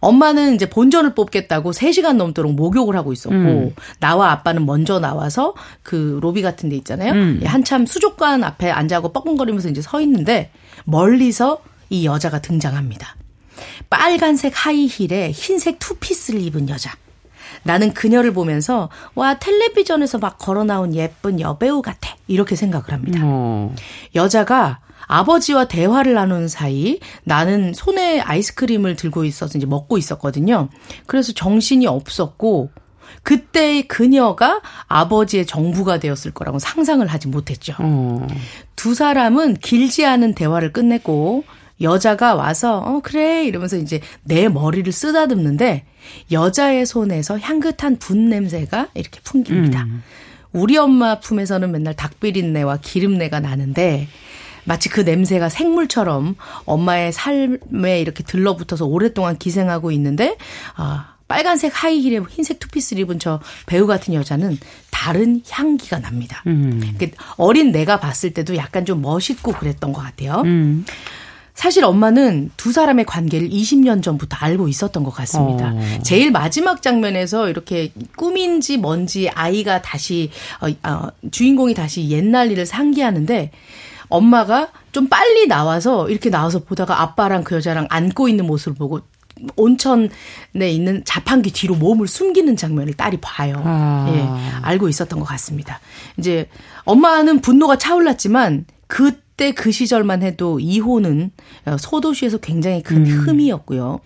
[0.02, 3.74] 엄마는 이제 본전을 뽑겠다고 3시간 넘도록 목욕을 하고 있었고 음.
[4.00, 7.12] 나와 아빠는 먼저 나와서 그 로비 같은 데 있잖아요.
[7.12, 7.38] 음.
[7.40, 10.50] 예, 한참 수족관 앞에 앉아고 뻐끔거리면서 이제 서 있는데
[10.84, 13.16] 멀리서 이 여자가 등장합니다.
[13.88, 16.92] 빨간색 하이힐에 흰색 투피스를 입은 여자.
[17.62, 23.20] 나는 그녀를 보면서 와 텔레비전에서 막 걸어 나온 예쁜 여배우 같아 이렇게 생각을 합니다.
[23.22, 23.72] 어.
[24.16, 24.80] 여자가
[25.12, 30.70] 아버지와 대화를 나누는 사이 나는 손에 아이스크림을 들고 있어서 이제 먹고 있었거든요.
[31.04, 32.70] 그래서 정신이 없었고
[33.22, 37.74] 그때 그녀가 아버지의 정부가 되었을 거라고 상상을 하지 못했죠.
[37.78, 38.26] 어.
[38.74, 41.44] 두 사람은 길지 않은 대화를 끝냈고
[41.82, 45.84] 여자가 와서 어 그래 이러면서 이제 내 머리를 쓰다듬는데
[46.30, 49.82] 여자의 손에서 향긋한 분 냄새가 이렇게 풍깁니다.
[49.82, 50.02] 음.
[50.52, 54.08] 우리 엄마 품에서는 맨날 닭비린내와 기름내가 나는데
[54.64, 60.36] 마치 그 냄새가 생물처럼 엄마의 삶에 이렇게 들러붙어서 오랫동안 기생하고 있는데
[60.76, 64.58] 아 빨간색 하이힐에 흰색 투피스를 입은 저 배우 같은 여자는
[64.90, 66.42] 다른 향기가 납니다.
[66.46, 66.80] 음.
[67.36, 70.42] 어린 내가 봤을 때도 약간 좀 멋있고 그랬던 것 같아요.
[70.44, 70.84] 음.
[71.54, 75.72] 사실 엄마는 두 사람의 관계를 20년 전부터 알고 있었던 것 같습니다.
[75.74, 75.98] 어.
[76.02, 83.50] 제일 마지막 장면에서 이렇게 꿈인지 뭔지 아이가 다시 어, 어, 주인공이 다시 옛날 일을 상기하는데
[84.12, 89.00] 엄마가 좀 빨리 나와서 이렇게 나와서 보다가 아빠랑 그 여자랑 안고 있는 모습을 보고
[89.56, 90.10] 온천에
[90.70, 93.60] 있는 자판기 뒤로 몸을 숨기는 장면을 딸이 봐요.
[93.64, 94.06] 아.
[94.08, 95.80] 예, 알고 있었던 것 같습니다.
[96.18, 96.48] 이제
[96.84, 101.30] 엄마는 분노가 차올랐지만 그때 그 시절만 해도 이혼은
[101.78, 103.10] 소도시에서 굉장히 큰 음.
[103.10, 104.00] 흠이었고요.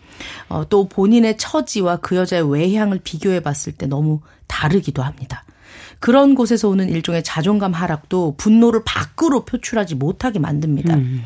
[0.48, 5.44] 어, 또 본인의 처지와 그 여자의 외향을 비교해 봤을 때 너무 다르기도 합니다.
[6.00, 10.94] 그런 곳에서 오는 일종의 자존감 하락도 분노를 밖으로 표출하지 못하게 만듭니다.
[10.94, 11.24] 음.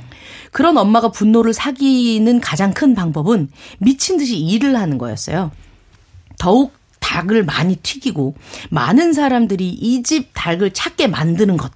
[0.53, 5.51] 그런 엄마가 분노를 사기는 가장 큰 방법은 미친 듯이 일을 하는 거였어요.
[6.39, 8.35] 더욱 닭을 많이 튀기고
[8.71, 11.71] 많은 사람들이 이 집 닭을 찾게 만드는 것.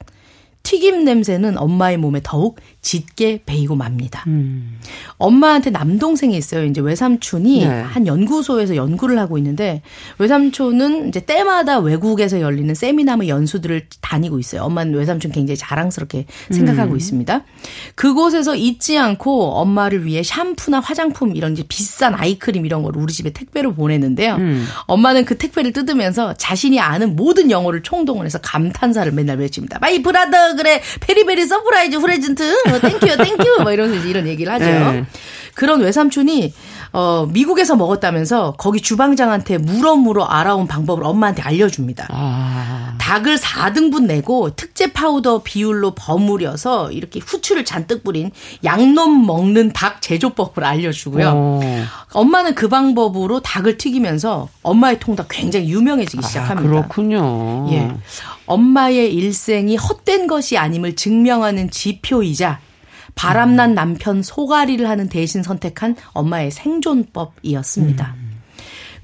[0.63, 4.23] 튀김 냄새는 엄마의 몸에 더욱 짙게 배이고 맙니다.
[4.27, 4.79] 음.
[5.17, 6.67] 엄마한테 남동생이 있어요.
[6.67, 7.67] 이제 외삼촌이 네.
[7.67, 9.81] 한 연구소에서 연구를 하고 있는데
[10.19, 14.63] 외삼촌은 이제 때마다 외국에서 열리는 세미나 뭐 연수들을 다니고 있어요.
[14.63, 16.97] 엄마는 외삼촌 굉장히 자랑스럽게 생각하고 음.
[16.99, 17.43] 있습니다.
[17.95, 23.31] 그곳에서 잊지 않고 엄마를 위해 샴푸나 화장품 이런 이제 비싼 아이크림 이런 걸 우리 집에
[23.31, 24.35] 택배로 보내는데요.
[24.35, 24.67] 음.
[24.87, 29.79] 엄마는 그 택배를 뜯으면서 자신이 아는 모든 영어를 총동원해서 감탄사를 맨날 외칩니다.
[29.81, 34.53] my brother great very very surprise present thank you, thank you, 막 이러면서 이런 얘기를
[34.53, 34.65] 하죠.
[34.65, 35.05] 네.
[35.55, 36.53] 그런 외삼촌이
[36.93, 42.09] 어, 미국에서 먹었다면서 거기 주방장한테 물어 물어 알아온 방법을 엄마한테 알려줍니다.
[42.11, 42.95] 아.
[42.99, 48.31] 닭을 4등분 내고 특제 파우더 비율로 버무려서 이렇게 후추를 잔뜩 뿌린
[48.65, 51.29] 양념 먹는 닭 제조법을 알려주고요.
[51.29, 51.61] 오.
[52.13, 56.69] 엄마는 그 방법으로 닭을 튀기면서 엄마의 통닭 굉장히 유명해지기 아, 시작합니다.
[56.69, 57.67] 그렇군요.
[57.73, 57.91] 예.
[58.47, 62.61] 엄마의 일생이 헛된 것이 아님을 증명하는 지표이자
[63.15, 68.24] 바람난 남편 소가리를 하는 대신 선택한 엄마의 생존법이었습니다.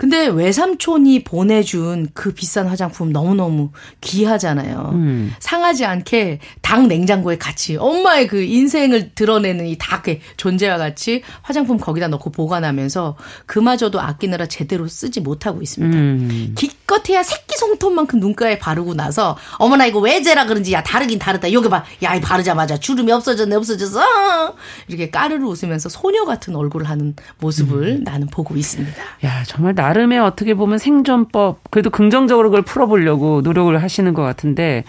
[0.00, 0.10] 음.
[0.10, 3.70] 근데 외삼촌이 보내준 그 비싼 화장품 너무너무
[4.00, 4.90] 귀하잖아요.
[4.94, 5.32] 음.
[5.38, 12.08] 상하지 않게 닭 냉장고에 같이 엄마의 그 인생을 드러내는 이 닭의 존재와 같이 화장품 거기다
[12.08, 15.96] 넣고 보관하면서 그마저도 아끼느라 제대로 쓰지 못하고 있습니다.
[15.96, 16.54] 음.
[16.56, 21.52] 기껏해야 새끼 손톱만큼 눈가에 바르고 나서 어머나 이거 왜 제라 그런지 야 다르긴 다르다.
[21.52, 21.84] 여기 봐.
[22.02, 24.00] 야, 이 바르자마자 주름이 없어졌네 없어졌어.
[24.88, 28.04] 이렇게 까르르 웃으면서 소녀 같은 얼굴을 하는 모습을 음.
[28.04, 29.02] 나는 보고 있습니다.
[29.24, 34.84] 야, 정말 나 나름의 어떻게 보면 생존법, 그래도 긍정적으로 그걸 풀어보려고 노력을 하시는 것 같은데,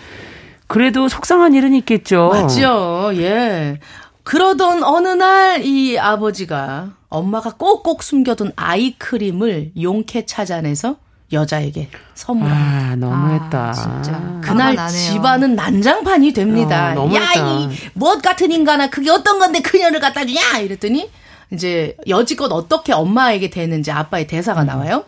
[0.68, 2.30] 그래도 속상한 일은 있겠죠.
[2.32, 3.10] 맞죠.
[3.16, 3.80] 예.
[4.24, 10.96] 그러던 어느 날 이 아버지가 엄마가 꼭꼭 숨겨둔 아이크림을 용케 찾아내서
[11.34, 12.92] 여자에게 선물합니다.
[12.92, 13.70] 아, 너무했다.
[13.70, 14.40] 아, 진짜.
[14.42, 16.94] 그날 집안은 난장판이 됩니다.
[16.96, 20.60] 어, 야, 이 무엇 같은 인간아, 그게 어떤 건데 그녀를 갖다 주냐?
[20.60, 21.10] 이랬더니
[21.52, 25.06] 이제 여지껏 어떻게 엄마에게 되는지 아빠의 대사가 나와요.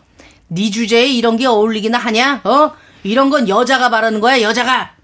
[0.48, 2.42] 네 주제에 이런 게 어울리기나 하냐?
[2.44, 2.72] 어?
[3.02, 4.94] 이런 건 여자가 바라는 거야, 여자가.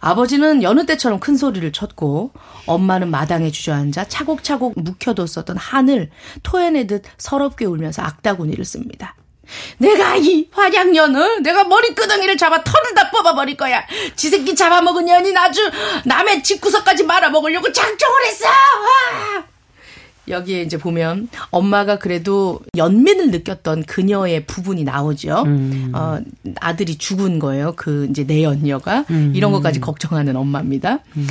[0.00, 2.32] 아버지는 여느 때처럼 큰 소리를 쳤고
[2.66, 6.10] 엄마는 마당에 주저앉아 차곡차곡 묵혀뒀었던 한을
[6.42, 9.14] 토해내듯 서럽게 울면서 악다구니를 씁니다.
[9.78, 13.84] 내가 이 화장년을 내가 머리끄덩이를 잡아 털을 다 뽑아버릴 거야.
[14.16, 15.70] 지 새끼 잡아먹은 년이 아주
[16.04, 18.46] 남의 집구석까지 말아먹으려고 작정을 했어.
[18.48, 19.49] 아!
[20.30, 25.42] 여기에 이제 보면 엄마가 그래도 연민을 느꼈던 그녀의 부분이 나오죠.
[25.46, 25.92] 음.
[25.94, 26.18] 어,
[26.60, 27.74] 아들이 죽은 거예요.
[27.76, 29.32] 그 이제 내연녀가 음.
[29.34, 31.00] 이런 것까지 걱정하는 엄마입니다.
[31.16, 31.26] 음.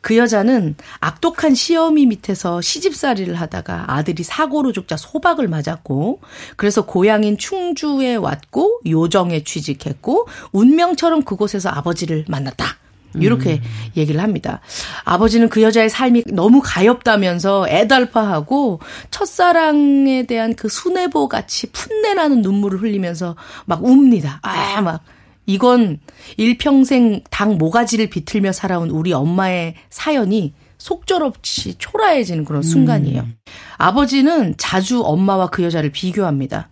[0.00, 6.20] 그 여자는 악독한 시어미 밑에서 시집살이를 하다가 아들이 사고로 죽자 소박을 맞았고
[6.56, 12.78] 그래서 고향인 충주에 왔고 요정에 취직했고 운명처럼 그곳에서 아버지를 만났다.
[13.14, 13.60] 이렇게 음.
[13.96, 14.60] 얘기를 합니다.
[15.04, 18.80] 아버지는 그 여자의 삶이 너무 가엾다면서 애달파하고
[19.10, 23.36] 첫사랑에 대한 그 순애보 같이 풋내나는 눈물을 흘리면서
[23.66, 24.40] 막 웁니다.
[24.42, 25.02] 아, 막.
[25.46, 25.98] 이건
[26.36, 33.22] 일평생 닭 모가지를 비틀며 살아온 우리 엄마의 사연이 속절없이 초라해지는 그런 순간이에요.
[33.22, 33.34] 음.
[33.78, 36.68] 아버지는 자주 엄마와 그 여자를 비교합니다.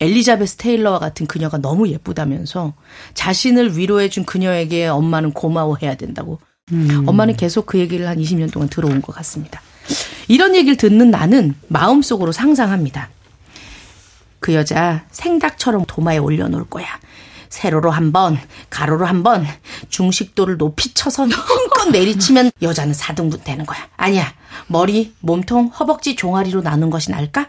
[0.00, 2.74] 엘리자베스 테일러와 같은 그녀가 너무 예쁘다면서
[3.14, 6.40] 자신을 위로해준 그녀에게 엄마는 고마워해야 된다고.
[6.72, 7.04] 음.
[7.06, 9.60] 엄마는 계속 그 얘기를 한 20년 동안 들어온 것 같습니다.
[10.28, 13.08] 이런 얘기를 듣는 나는 마음속으로 상상합니다.
[14.40, 16.86] 그 여자 생닭처럼 도마에 올려놓을 거야.
[17.48, 18.38] 세로로 한 번,
[18.70, 19.46] 가로로 한 번,
[19.88, 23.78] 중식도를 높이 쳐서 힘껏 내리치면 여자는 4등분 되는 거야.
[23.96, 24.32] 아니야.
[24.66, 27.48] 머리, 몸통, 허벅지, 종아리로 나눈 것이 나을까?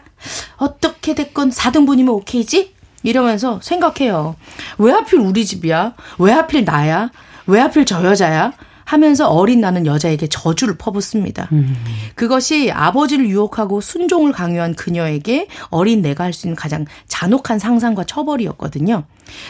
[0.56, 2.74] 어떻게 됐건 4등분이면 오케이지?
[3.02, 4.36] 이러면서 생각해요.
[4.78, 5.94] 왜 하필 우리 집이야?
[6.18, 7.10] 왜 하필 나야?
[7.46, 8.52] 왜 하필 저 여자야?
[8.84, 11.48] 하면서 어린 나는 여자에게 저주를 퍼붓습니다.
[11.52, 11.76] 음.
[12.16, 19.04] 그것이 아버지를 유혹하고 순종을 강요한 그녀에게 어린 내가 할 수 있는 가장 잔혹한 상상과 처벌이었거든요.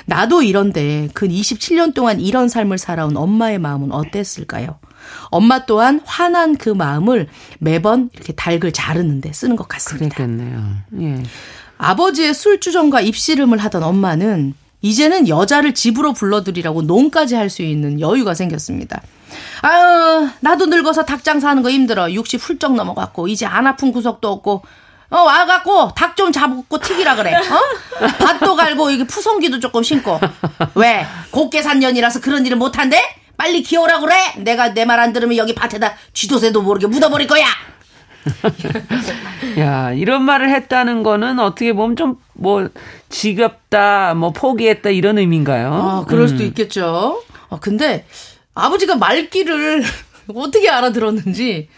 [0.07, 4.79] 나도 이런데 근 27년 동안 이런 삶을 살아온 엄마의 마음은 어땠을까요?
[5.27, 7.29] 엄마 또한 화난 그 마음을
[7.59, 10.15] 매번 이렇게 닭을 자르는데 쓰는 것 같습니다.
[10.15, 10.77] 그랬겠네요.
[11.01, 11.23] 예.
[11.79, 19.03] 아버지의 술주정과 입씨름을 하던 엄마는 이제는 여자를 집으로 불러들이라고 논까지 할 수 있는 여유가 생겼습니다.
[19.63, 22.11] 아유, 나도 늙어서 닭장 사는 거 힘들어.
[22.13, 24.63] 60 훌쩍 넘어갔고, 이제 안 아픈 구석도 없고,
[25.11, 27.35] 어, 와갖고, 닭 좀 잡고 튀기라 그래.
[27.35, 28.07] 어?
[28.19, 30.19] 밭도 갈고, 이게 푸성기도 조금 신고.
[30.75, 31.05] 왜?
[31.31, 33.01] 곱게 산 년이라서 그런 일을 못한대?
[33.37, 34.15] 빨리 기어오라 그래!
[34.39, 37.47] 내가 내 말 안 들으면 여기 밭에다 쥐도새도 모르게 묻어버릴 거야!
[39.59, 42.69] 야, 이런 말을 했다는 거는 어떻게 보면 좀 뭐
[43.11, 45.73] 지겹다, 뭐 포기했다 이런 의미인가요?
[45.75, 46.47] 아, 그럴 수도 음.
[46.49, 47.23] 있겠죠.
[47.51, 48.07] 어, 근데
[48.55, 49.85] 아버지가 말귀를
[50.35, 51.69] 어떻게 알아들었는지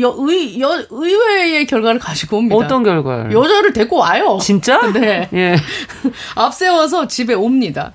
[0.00, 2.56] 여, 의, 여, 의외의 결과를 가지고 옵니다.
[2.56, 3.32] 어떤 결과를?
[3.32, 4.38] 여자를 데리고 와요.
[4.40, 4.80] 진짜?
[4.92, 5.28] 네.
[5.32, 5.56] 예.
[6.36, 7.92] 앞세워서 집에 옵니다.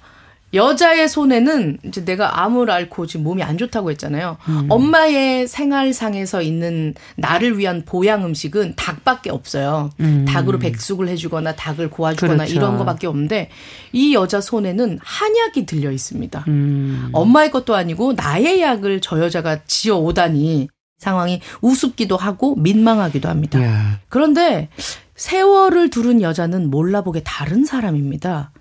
[0.54, 4.38] 여자의 손에는 이제 내가 암을 앓고 지금 몸이 안 좋다고 했잖아요.
[4.48, 4.68] 음.
[4.70, 9.90] 엄마의 생활상에서 있는 나를 위한 보양 음식은 닭밖에 없어요.
[10.00, 10.26] 음.
[10.28, 12.54] 닭으로 백숙을 해주거나 닭을 고아주거나 그렇죠.
[12.54, 13.50] 이런 거밖에 없는데
[13.92, 16.46] 이 여자 손에는 한약이 들려 있습니다.
[16.48, 17.10] 음.
[17.12, 23.64] 엄마의 것도 아니고 나의 약을 저 여자가 지어 오다니 상황이 우습기도 하고 민망하기도 합니다.
[23.64, 24.00] 야.
[24.10, 24.70] 그런데
[25.16, 28.52] 세월을 두른 여자는 몰라보게 다른 사람입니다.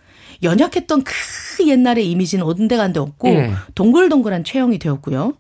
[0.43, 1.13] 연약했던 그
[1.67, 3.53] 옛날의 이미지는 온데간데 없고 예.
[3.75, 5.33] 동글동글한 체형이 되었고요.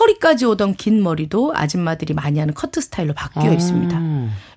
[0.00, 3.52] 허리까지 오던 긴 머리도 아줌마들이 많이 하는 커트 스타일로 바뀌어 아.
[3.54, 4.00] 있습니다.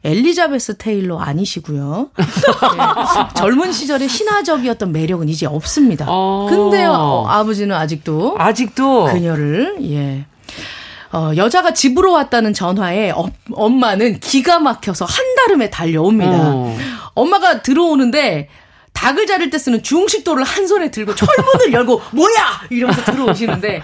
[0.06, 2.12] 엘리자베스 테일러 아니시고요.
[2.16, 3.34] 네.
[3.36, 6.06] 젊은 시절의 신화적이었던 매력은 이제 없습니다.
[6.08, 6.48] 아.
[6.50, 10.26] 근데요, 어, 아버지는 아직도 아직도 그녀를 예.
[11.14, 16.32] 어, 여자가 집으로 왔다는 전화에 어, 엄마는 기가 막혀서 한달음에 달려옵니다.
[16.34, 16.78] 어.
[17.14, 18.50] 엄마가 들어오는데
[18.94, 23.82] 닭을 자를 때 쓰는 중식도를 한 손에 들고 철문을 열고 뭐야 이러면서 들어오시는데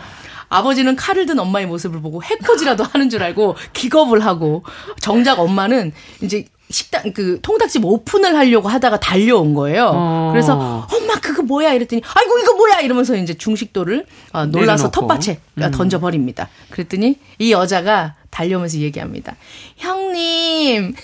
[0.49, 4.63] 아버지는 칼을 든 엄마의 모습을 보고 해코지라도 하는 줄 알고 기겁을 하고
[5.01, 9.91] 정작 엄마는 이제 식당 그 통닭집 오픈을 하려고 하다가 달려온 거예요.
[9.93, 10.29] 어.
[10.31, 15.71] 그래서 엄마 그거 뭐야 이랬더니 아이고 이거 뭐야 이러면서 이제 중식도를 어, 놀라서 텃밭에 음.
[15.71, 16.49] 던져 버립니다.
[16.69, 19.35] 그랬더니 이 여자가 달려오면서 얘기합니다.
[19.77, 20.95] 형님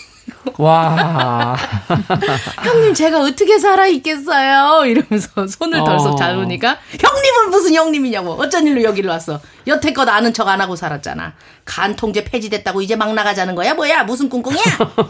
[0.57, 1.55] 와.
[2.63, 4.85] 형님, 제가 어떻게 살아있겠어요?
[4.85, 6.15] 이러면서 손을 덜썩 어.
[6.15, 8.33] 잡으니까, 형님은 무슨 형님이냐고.
[8.33, 9.39] 어쩐 일로 여기를 왔어.
[9.67, 11.33] 여태껏 아는 척 안 하고 살았잖아.
[11.65, 13.73] 간통제 폐지됐다고 이제 막 나가자는 거야?
[13.73, 14.03] 뭐야?
[14.03, 14.63] 무슨 꿍꿍이야?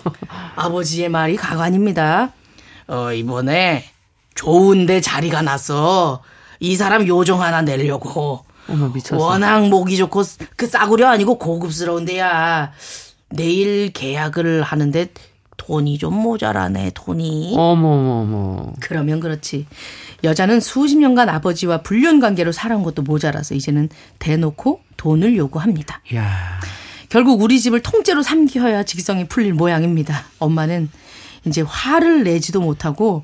[0.56, 2.32] 아버지의 말이 가관입니다.
[2.88, 3.86] 어, 이번에
[4.36, 6.22] 좋은데 자리가 났어.
[6.60, 8.46] 이 사람 요정 하나 내려고.
[8.70, 9.22] 어머, 미쳤어.
[9.22, 10.24] 워낙 목이 좋고
[10.56, 12.72] 그 싸구려 아니고 고급스러운 데야.
[13.34, 15.08] 내일 계약을 하는데
[15.58, 17.56] 돈이 좀 모자라네, 돈이.
[17.58, 18.74] 어머머머.
[18.80, 19.66] 그러면 그렇지.
[20.24, 26.02] 여자는 수십 년간 아버지와 불륜 관계로 살아온 것도 모자라서 이제는 대놓고 돈을 요구합니다.
[26.16, 26.60] 야.
[27.10, 30.26] 결국 우리 집을 통째로 삼켜야 직성이 풀릴 모양입니다.
[30.40, 30.90] 엄마는
[31.46, 33.24] 이제 화를 내지도 못하고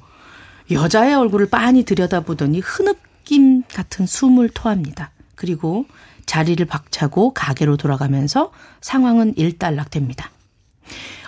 [0.71, 5.11] 여자의 얼굴을 빤히 들여다보더니 흐느낌 같은 숨을 토합니다.
[5.35, 5.85] 그리고
[6.29, 8.51] 자리를 박차고 가게로 돌아가면서
[8.81, 10.29] 상황은 일단락됩니다.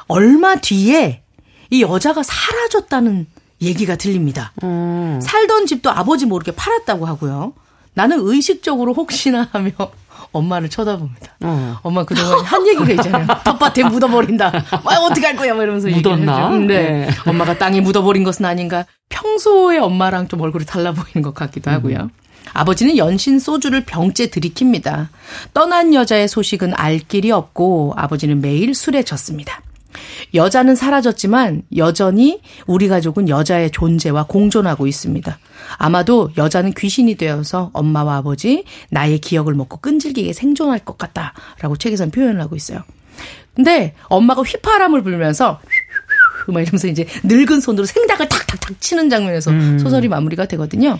[0.07, 1.23] 얼마 뒤에
[1.71, 3.25] 이 여자가 사라졌다는
[3.63, 4.51] 얘기가 들립니다.
[4.63, 5.19] 음.
[5.19, 7.53] 살던 집도 아버지 모르게 팔았다고 하고요.
[7.95, 9.71] 나는 의식적으로 혹시나 하며
[10.33, 11.33] 엄마를 쳐다봅니다.
[11.41, 11.79] 어.
[11.81, 13.25] 엄마 그동안 한 얘기가 있잖아요.
[13.43, 14.51] 텃밭에 묻어버린다.
[14.53, 15.55] 아, 어떻게 할 거야?
[15.55, 16.53] 막 이러면서 묻었나?
[16.53, 17.05] 얘기를 네.
[17.07, 17.09] 네.
[17.25, 18.85] 엄마가 땅에 묻어버린 것은 아닌가.
[19.09, 21.97] 평소에 엄마랑 좀 얼굴이 달라 보이는 것 같기도 하고요.
[21.97, 22.09] 음.
[22.53, 25.07] 아버지는 연신 소주를 병째 들이킵니다.
[25.53, 29.61] 떠난 여자의 소식은 알 길이 없고 아버지는 매일 술에 졌습니다.
[30.33, 35.37] 여자는 사라졌지만 여전히 우리 가족은 여자의 존재와 공존하고 있습니다.
[35.77, 42.41] 아마도 여자는 귀신이 되어서 엄마와 아버지 나의 기억을 먹고 끈질기게 생존할 것 같다라고 책에선 표현을
[42.41, 42.83] 하고 있어요.
[43.53, 45.59] 근데 엄마가 휘파람을 불면서
[46.47, 49.79] 막 이러면서 이제 늙은 손으로 생닭을 탁탁탁 치는 장면에서 음.
[49.79, 50.99] 소설이 마무리가 되거든요.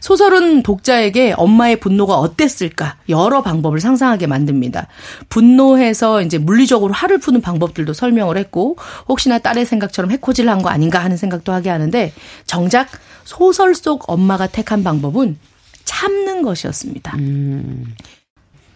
[0.00, 4.88] 소설은 독자에게 엄마의 분노가 어땠을까 여러 방법을 상상하게 만듭니다.
[5.28, 8.76] 분노해서 이제 물리적으로 화를 푸는 방법들도 설명을 했고
[9.08, 12.12] 혹시나 딸의 생각처럼 해코지를 한 거 아닌가 하는 생각도 하게 하는데
[12.46, 12.88] 정작
[13.24, 15.38] 소설 속 엄마가 택한 방법은
[15.84, 17.16] 참는 것이었습니다.
[17.16, 17.94] 음.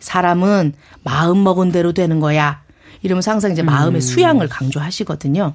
[0.01, 0.73] 사람은
[1.05, 2.63] 마음 먹은 대로 되는 거야.
[3.03, 4.01] 이러면서 항상 이제 마음의 음.
[4.01, 5.55] 수양을 강조하시거든요.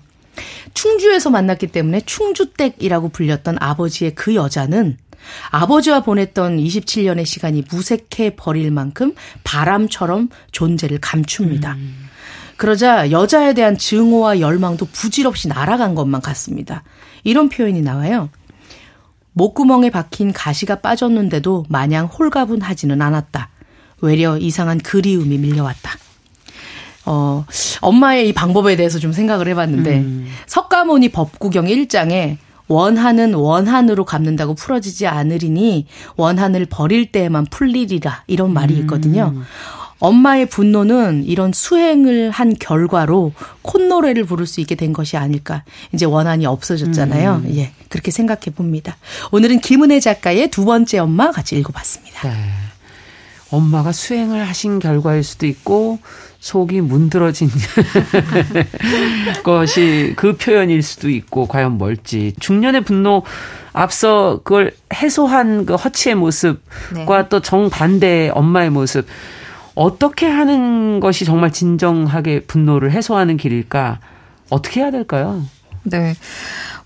[0.73, 4.97] 충주에서 만났기 때문에 충주댁이라고 불렸던 아버지의 그 여자는
[5.51, 9.13] 아버지와 보냈던 27년의 시간이 무색해 버릴 만큼
[9.43, 11.73] 바람처럼 존재를 감춥니다.
[11.73, 12.09] 음.
[12.57, 16.83] 그러자 여자에 대한 증오와 열망도 부질없이 날아간 것만 같습니다.
[17.23, 18.29] 이런 표현이 나와요.
[19.33, 23.49] 목구멍에 박힌 가시가 빠졌는데도 마냥 홀가분하지는 않았다.
[24.01, 25.97] 외려 이상한 그리움이 밀려왔다.
[27.05, 27.45] 어,
[27.81, 30.27] 엄마의 이 방법에 대해서 좀 생각을 해봤는데, 음.
[30.47, 32.37] 석가모니 법구경 1장에
[32.67, 39.33] 원한은 원한으로 갚는다고 풀어지지 않으리니 원한을 버릴 때에만 풀리리라 이런 말이 있거든요.
[39.35, 39.43] 음.
[39.99, 45.63] 엄마의 분노는 이런 수행을 한 결과로 콧노래를 부를 수 있게 된 것이 아닐까.
[45.93, 47.43] 이제 원한이 없어졌잖아요.
[47.45, 47.55] 음.
[47.55, 47.71] 예.
[47.87, 48.97] 그렇게 생각해 봅니다.
[49.31, 52.29] 오늘은 김은혜 작가의 두 번째 엄마 같이 읽어봤습니다.
[52.29, 52.35] 네.
[53.51, 55.99] 엄마가 수행을 하신 결과일 수도 있고
[56.41, 57.49] 속이 문드러진
[59.43, 63.21] 것이 그 표현일 수도 있고 과연 뭘지 중년의 분노
[63.73, 67.29] 앞서 그걸 해소한 그 허치의 모습과 네.
[67.29, 69.05] 또 정반대의 엄마의 모습
[69.75, 73.99] 어떻게 하는 것이 정말 진정하게 분노를 해소하는 길일까
[74.49, 75.43] 어떻게 해야 될까요?
[75.83, 76.15] 네.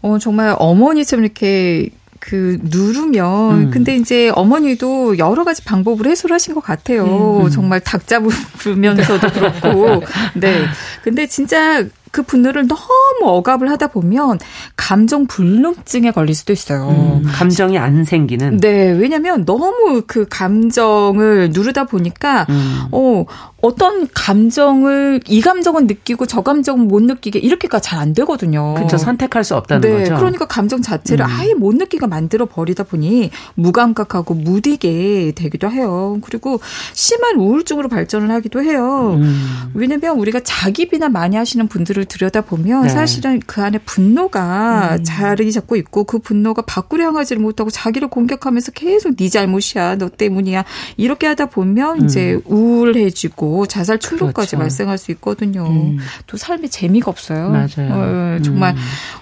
[0.01, 1.91] 어, 정말 어머니처럼 이렇게
[2.25, 3.69] 그 누르면 음.
[3.69, 7.05] 근데 이제 어머니도 여러 가지 방법을 해소를 하신 것 같아요.
[7.05, 7.45] 음.
[7.45, 7.49] 음.
[7.51, 10.01] 정말 닭 잡으면서도 그렇고.
[10.33, 10.65] 네.
[11.03, 12.79] 근데 진짜 그 분노를 너무
[13.21, 14.39] 억압을 하다 보면
[14.77, 16.87] 감정 불능증에 걸릴 수도 있어요.
[16.87, 18.57] 음, 감정이 안 생기는.
[18.57, 22.85] 네, 왜냐면 너무 그 감정을 누르다 보니까 음.
[22.91, 23.25] 어
[23.61, 28.75] 어떤 감정을 이 감정은 느끼고 저 감정은 못 느끼게 이렇게가 잘안 되거든요.
[28.75, 28.97] 그렇죠.
[28.97, 30.17] 선택할 수 없다는 네, 거죠.
[30.17, 31.31] 그러니까 감정 자체를 음.
[31.31, 36.19] 아예 못 느끼게 만들어 버리다 보니 무감각하고 무디게 되기도 해요.
[36.21, 36.59] 그리고
[36.93, 39.17] 심한 우울증으로 발전을 하기도 해요.
[39.19, 39.71] 음.
[39.73, 42.89] 왜냐면 우리가 자기 비난 많이 하시는 분들을 들여다 보면 네.
[42.89, 45.03] 사실은 그 안에 분노가 음.
[45.03, 50.65] 자리 잡고 있고 그 분노가 밖으로 향하지를 못하고 자기를 공격하면서 계속 네 잘못이야, 너 때문이야
[50.97, 52.05] 이렇게 하다 보면 음.
[52.05, 54.57] 이제 우울해지고 자살 충동까지 그렇죠.
[54.57, 55.65] 발생할 수 있거든요.
[55.65, 55.97] 음.
[56.27, 57.49] 또 삶에 재미가 없어요.
[57.49, 57.89] 맞아요.
[57.91, 58.81] 어, 정말 음.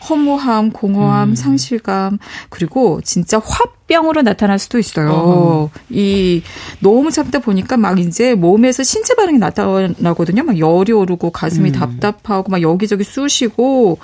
[0.10, 1.36] 허무함, 공허함, 음.
[1.36, 2.18] 상실감
[2.50, 5.12] 그리고 진짜 화병으로 나타날 수도 있어요.
[5.12, 5.70] 어.
[5.90, 6.42] 이
[6.80, 10.44] 너무 참다 보니까 막 이제 몸에서 신체 반응이 나타나거든요.
[10.44, 11.74] 막 열이 오르고 가슴이 음.
[11.74, 14.00] 답답하고 막 여기저기 쑤시고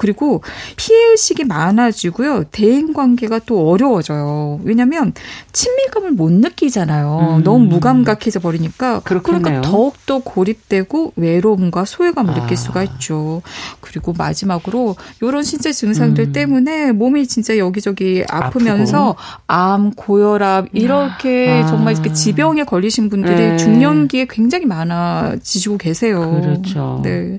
[0.00, 0.42] 그리고
[0.76, 2.44] 피해의식이 많아지고요.
[2.52, 4.58] 대인 관계가 또 어려워져요.
[4.64, 5.12] 왜냐면
[5.52, 7.36] 친밀감을 못 느끼잖아요.
[7.36, 7.44] 음.
[7.44, 9.00] 너무 무감각해져 버리니까.
[9.00, 9.42] 그렇겠네요.
[9.42, 12.34] 그러니까 더욱더 고립되고 외로움과 소외감을 아.
[12.40, 13.42] 느낄 수가 있죠.
[13.82, 16.32] 그리고 마지막으로 이런 신체 증상들 음.
[16.32, 19.42] 때문에 몸이 진짜 여기저기 아프면서 아프고.
[19.48, 21.66] 암, 고혈압 이렇게 아.
[21.66, 23.56] 정말 그 지병에 걸리신 분들이 네.
[23.58, 26.40] 중년기에 굉장히 많아지시고 계세요.
[26.40, 27.02] 그렇죠.
[27.04, 27.38] 네.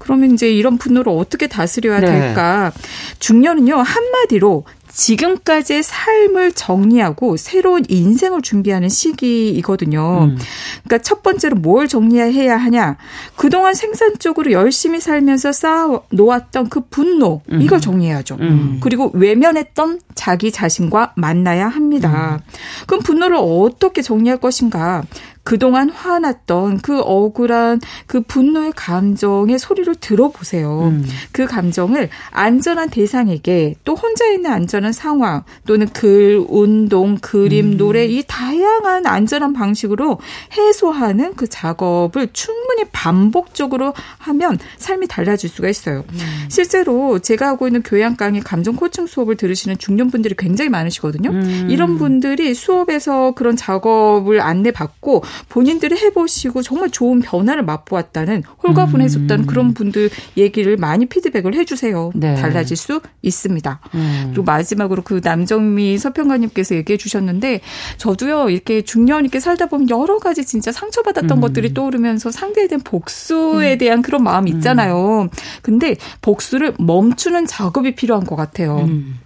[0.00, 2.06] 그러면 이제 이런 분노를 어떻게 다스리 드려야 네.
[2.06, 2.72] 될까?
[3.18, 10.28] 중년은요, 한마디로 지금까지의 삶을 정리하고 새로운 인생을 준비하는 시기이거든요.
[10.30, 10.38] 음.
[10.84, 12.96] 그러니까 첫 번째로 뭘 정리해야 하냐?
[13.34, 17.60] 그동안 생산 적으로 열심히 살면서 쌓아 놓았던 그 분노, 음.
[17.60, 18.36] 이걸 정리해야죠.
[18.40, 18.78] 음.
[18.80, 22.40] 그리고 외면했던 자기 자신과 만나야 합니다.
[22.40, 22.84] 음.
[22.86, 25.02] 그럼 분노를 어떻게 정리할 것인가?
[25.44, 30.88] 그동안 화났던 그 억울한 그 분노의 감정의 소리를 들어보세요.
[30.88, 31.04] 음.
[31.32, 37.76] 그 감정을 안전한 대상에게 또 혼자 있는 안전한 상황 또는 글, 운동, 그림, 음.
[37.76, 40.18] 노래 이 다양한 안전한 방식으로
[40.56, 46.04] 해소하는 그 작업을 충분히 반복적으로 하면 삶이 달라질 수가 있어요.
[46.10, 46.18] 음.
[46.48, 51.30] 실제로 제가 하고 있는 교양 강의 감정 코칭 수업을 들으시는 중년분들이 굉장히 많으시거든요.
[51.30, 51.68] 음.
[51.70, 59.46] 이런 분들이 수업에서 그런 작업을 안내받고 본인들이 해보시고 정말 좋은 변화를 맛보았다는 홀가분해졌다는 음.
[59.46, 62.12] 그런 분들 얘기를 많이 피드백을 해주세요.
[62.14, 62.34] 네.
[62.34, 63.80] 달라질 수 있습니다.
[63.94, 64.24] 음.
[64.28, 67.60] 그리고 마지막으로 그 남정미 서평가님께서 얘기해 주셨는데
[67.98, 71.40] 저도요 이렇게 중년 있게 살다 보면 여러 가지 진짜 상처받았던 음.
[71.40, 73.78] 것들이 떠오르면서 상대에 대한 복수에 음.
[73.78, 74.56] 대한 그런 마음이 음.
[74.56, 75.28] 있잖아요.
[75.62, 78.78] 근데 복수를 멈추는 작업이 필요한 것 같아요.
[78.88, 79.18] 음.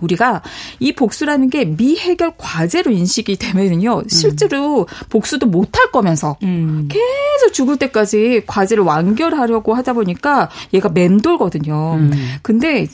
[0.00, 0.42] 우리가
[0.78, 6.88] 이 복수라는 게 미해결 과제로 인식이 되면은요, 실제로 복수도 못할 거면서 음.
[6.88, 11.94] 계속 죽을 때까지 과제를 완결하려고 하다 보니까 얘가 맴돌거든요.
[11.94, 12.12] 음.
[12.42, 12.86] 근데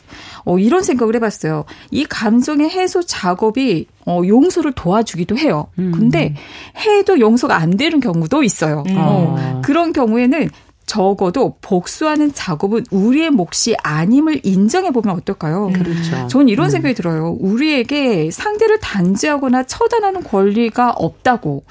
[0.45, 1.65] 어, 이런 생각을 해봤어요.
[1.91, 5.67] 이 감정의 해소 작업이 어, 용서를 도와주기도 해요.
[5.79, 5.91] 음.
[5.93, 6.35] 근데
[6.79, 8.85] 해도 용서가 안 되는 경우도 있어요.
[8.89, 8.95] 음.
[8.97, 10.49] 어, 그런 경우에는
[10.87, 15.71] 적어도 복수하는 작업은 우리의 몫이 아님을 인정해 보면 어떨까요?
[15.75, 16.29] 그렇죠.
[16.29, 16.71] 저는 이런 음.
[16.71, 17.37] 생각이 들어요.
[17.41, 21.65] 우리에게 상대를 단죄하거나 처단하는 권리가 없다고.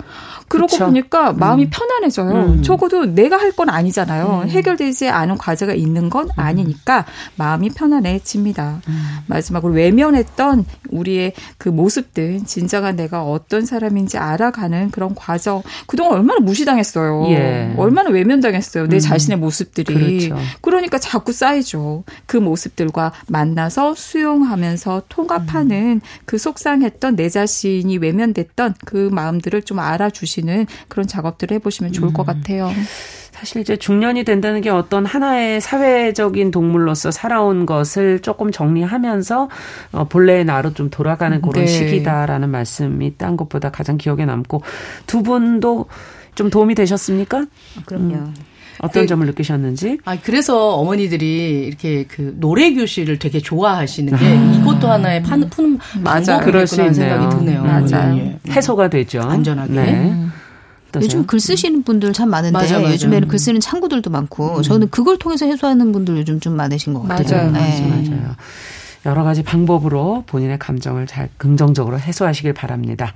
[0.48, 0.86] 그러고 그쵸.
[0.86, 1.70] 보니까 마음이 음.
[1.72, 2.32] 편안해져요.
[2.32, 2.64] 음.
[2.64, 4.42] 적어도 내가 할 건 아니잖아요.
[4.44, 4.50] 음.
[4.50, 6.30] 해결되지 않은 과제가 있는 건 음.
[6.36, 7.06] 아니니까
[7.38, 8.82] 마음이 편안해집니다.
[8.88, 9.18] 음.
[9.28, 15.64] 마지막으로 외면했던 우리의 그 모습들, 진정한 내가 어떤 사람인지 알아가는 그런 과정.
[15.88, 17.28] 그동안 얼마나 무시당했어요.
[17.30, 17.74] 예.
[17.78, 18.88] 얼마나 외면당했어요.
[18.88, 19.00] 내 음.
[19.00, 20.28] 자신의 모습들이.
[20.28, 20.38] 그렇죠.
[20.62, 22.04] 그러니까 자꾸 쌓이죠.
[22.26, 30.68] 그 모습들과 만나서 수용하면서 통합하는 그 속상했던 내 자신이 외면됐던 그 마음들을 좀 알아주시 주시는
[30.88, 32.26] 그런 작업들을 해보시면 좋을 것 음.
[32.26, 32.72] 같아요.
[33.32, 39.50] 사실 이제 중년이 된다는 게 어떤 하나의 사회적인 동물로서 살아온 것을 조금 정리하면서
[39.92, 41.68] 어, 본래의 나로 좀 돌아가는 그런 네.
[41.68, 44.62] 시기다라는 말씀이 딴 것보다 가장 기억에 남고
[45.06, 45.88] 두 분도
[46.34, 47.46] 좀 도움이 되셨습니까?
[47.86, 48.16] 그럼요.
[48.16, 48.34] 음.
[48.80, 50.00] 어떤 그, 점을 느끼셨는지?
[50.06, 54.54] 아, 그래서 어머니들이 이렇게 그 노래 교실을 되게 좋아하시는 게 아.
[54.60, 56.40] 이것도 하나의 판, 푸는 맞아.
[56.40, 57.64] 그럴 수 있는 생각이 드네요.
[57.64, 58.18] 맞아요.
[58.18, 58.40] 예.
[58.50, 59.22] 해소가 되죠.
[59.22, 59.74] 안전하게.
[59.74, 59.94] 네.
[59.94, 60.32] 음.
[61.02, 62.94] 요즘 글 쓰시는 분들 참 많은데 맞아, 맞아.
[62.94, 64.62] 요즘에는 글 쓰는 창구들도 많고 음.
[64.62, 67.52] 저는 그걸 통해서 해소하는 분들 요즘 좀 많으신 것 같아요.
[67.52, 67.52] 맞아요.
[67.52, 67.90] 네.
[68.10, 68.36] 맞아요.
[69.06, 73.14] 여러 가지 방법으로 본인의 감정을 잘 긍정적으로 해소하시길 바랍니다.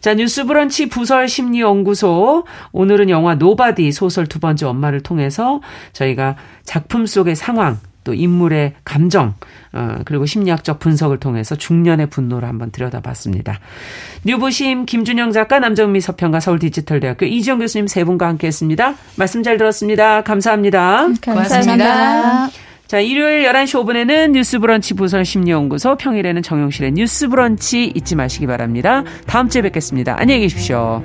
[0.00, 2.44] 자, 뉴스 브런치 부설 심리 연구소.
[2.72, 5.60] 오늘은 영화 노바디 소설 두 번째 엄마를 통해서
[5.92, 9.34] 저희가 작품 속의 상황, 또 인물의 감정
[9.72, 13.58] 어, 그리고 심리학적 분석을 통해서 중년의 분노를 한번 들여다봤습니다.
[14.24, 18.94] 뉴보심 김준영 작가 남정미 서평가 서울디지털대학교 이지영 교수님 세 분과 함께했습니다.
[19.16, 20.22] 말씀 잘 들었습니다.
[20.22, 21.08] 감사합니다.
[21.22, 22.65] 고맙습니다.
[22.86, 29.02] 자, 일요일 11시 5분에는 뉴스 브런치 부설 심리연구소, 평일에는 정용실의 뉴스 브런치 잊지 마시기 바랍니다.
[29.26, 30.14] 다음 주에 뵙겠습니다.
[30.18, 31.02] 안녕히 계십시오.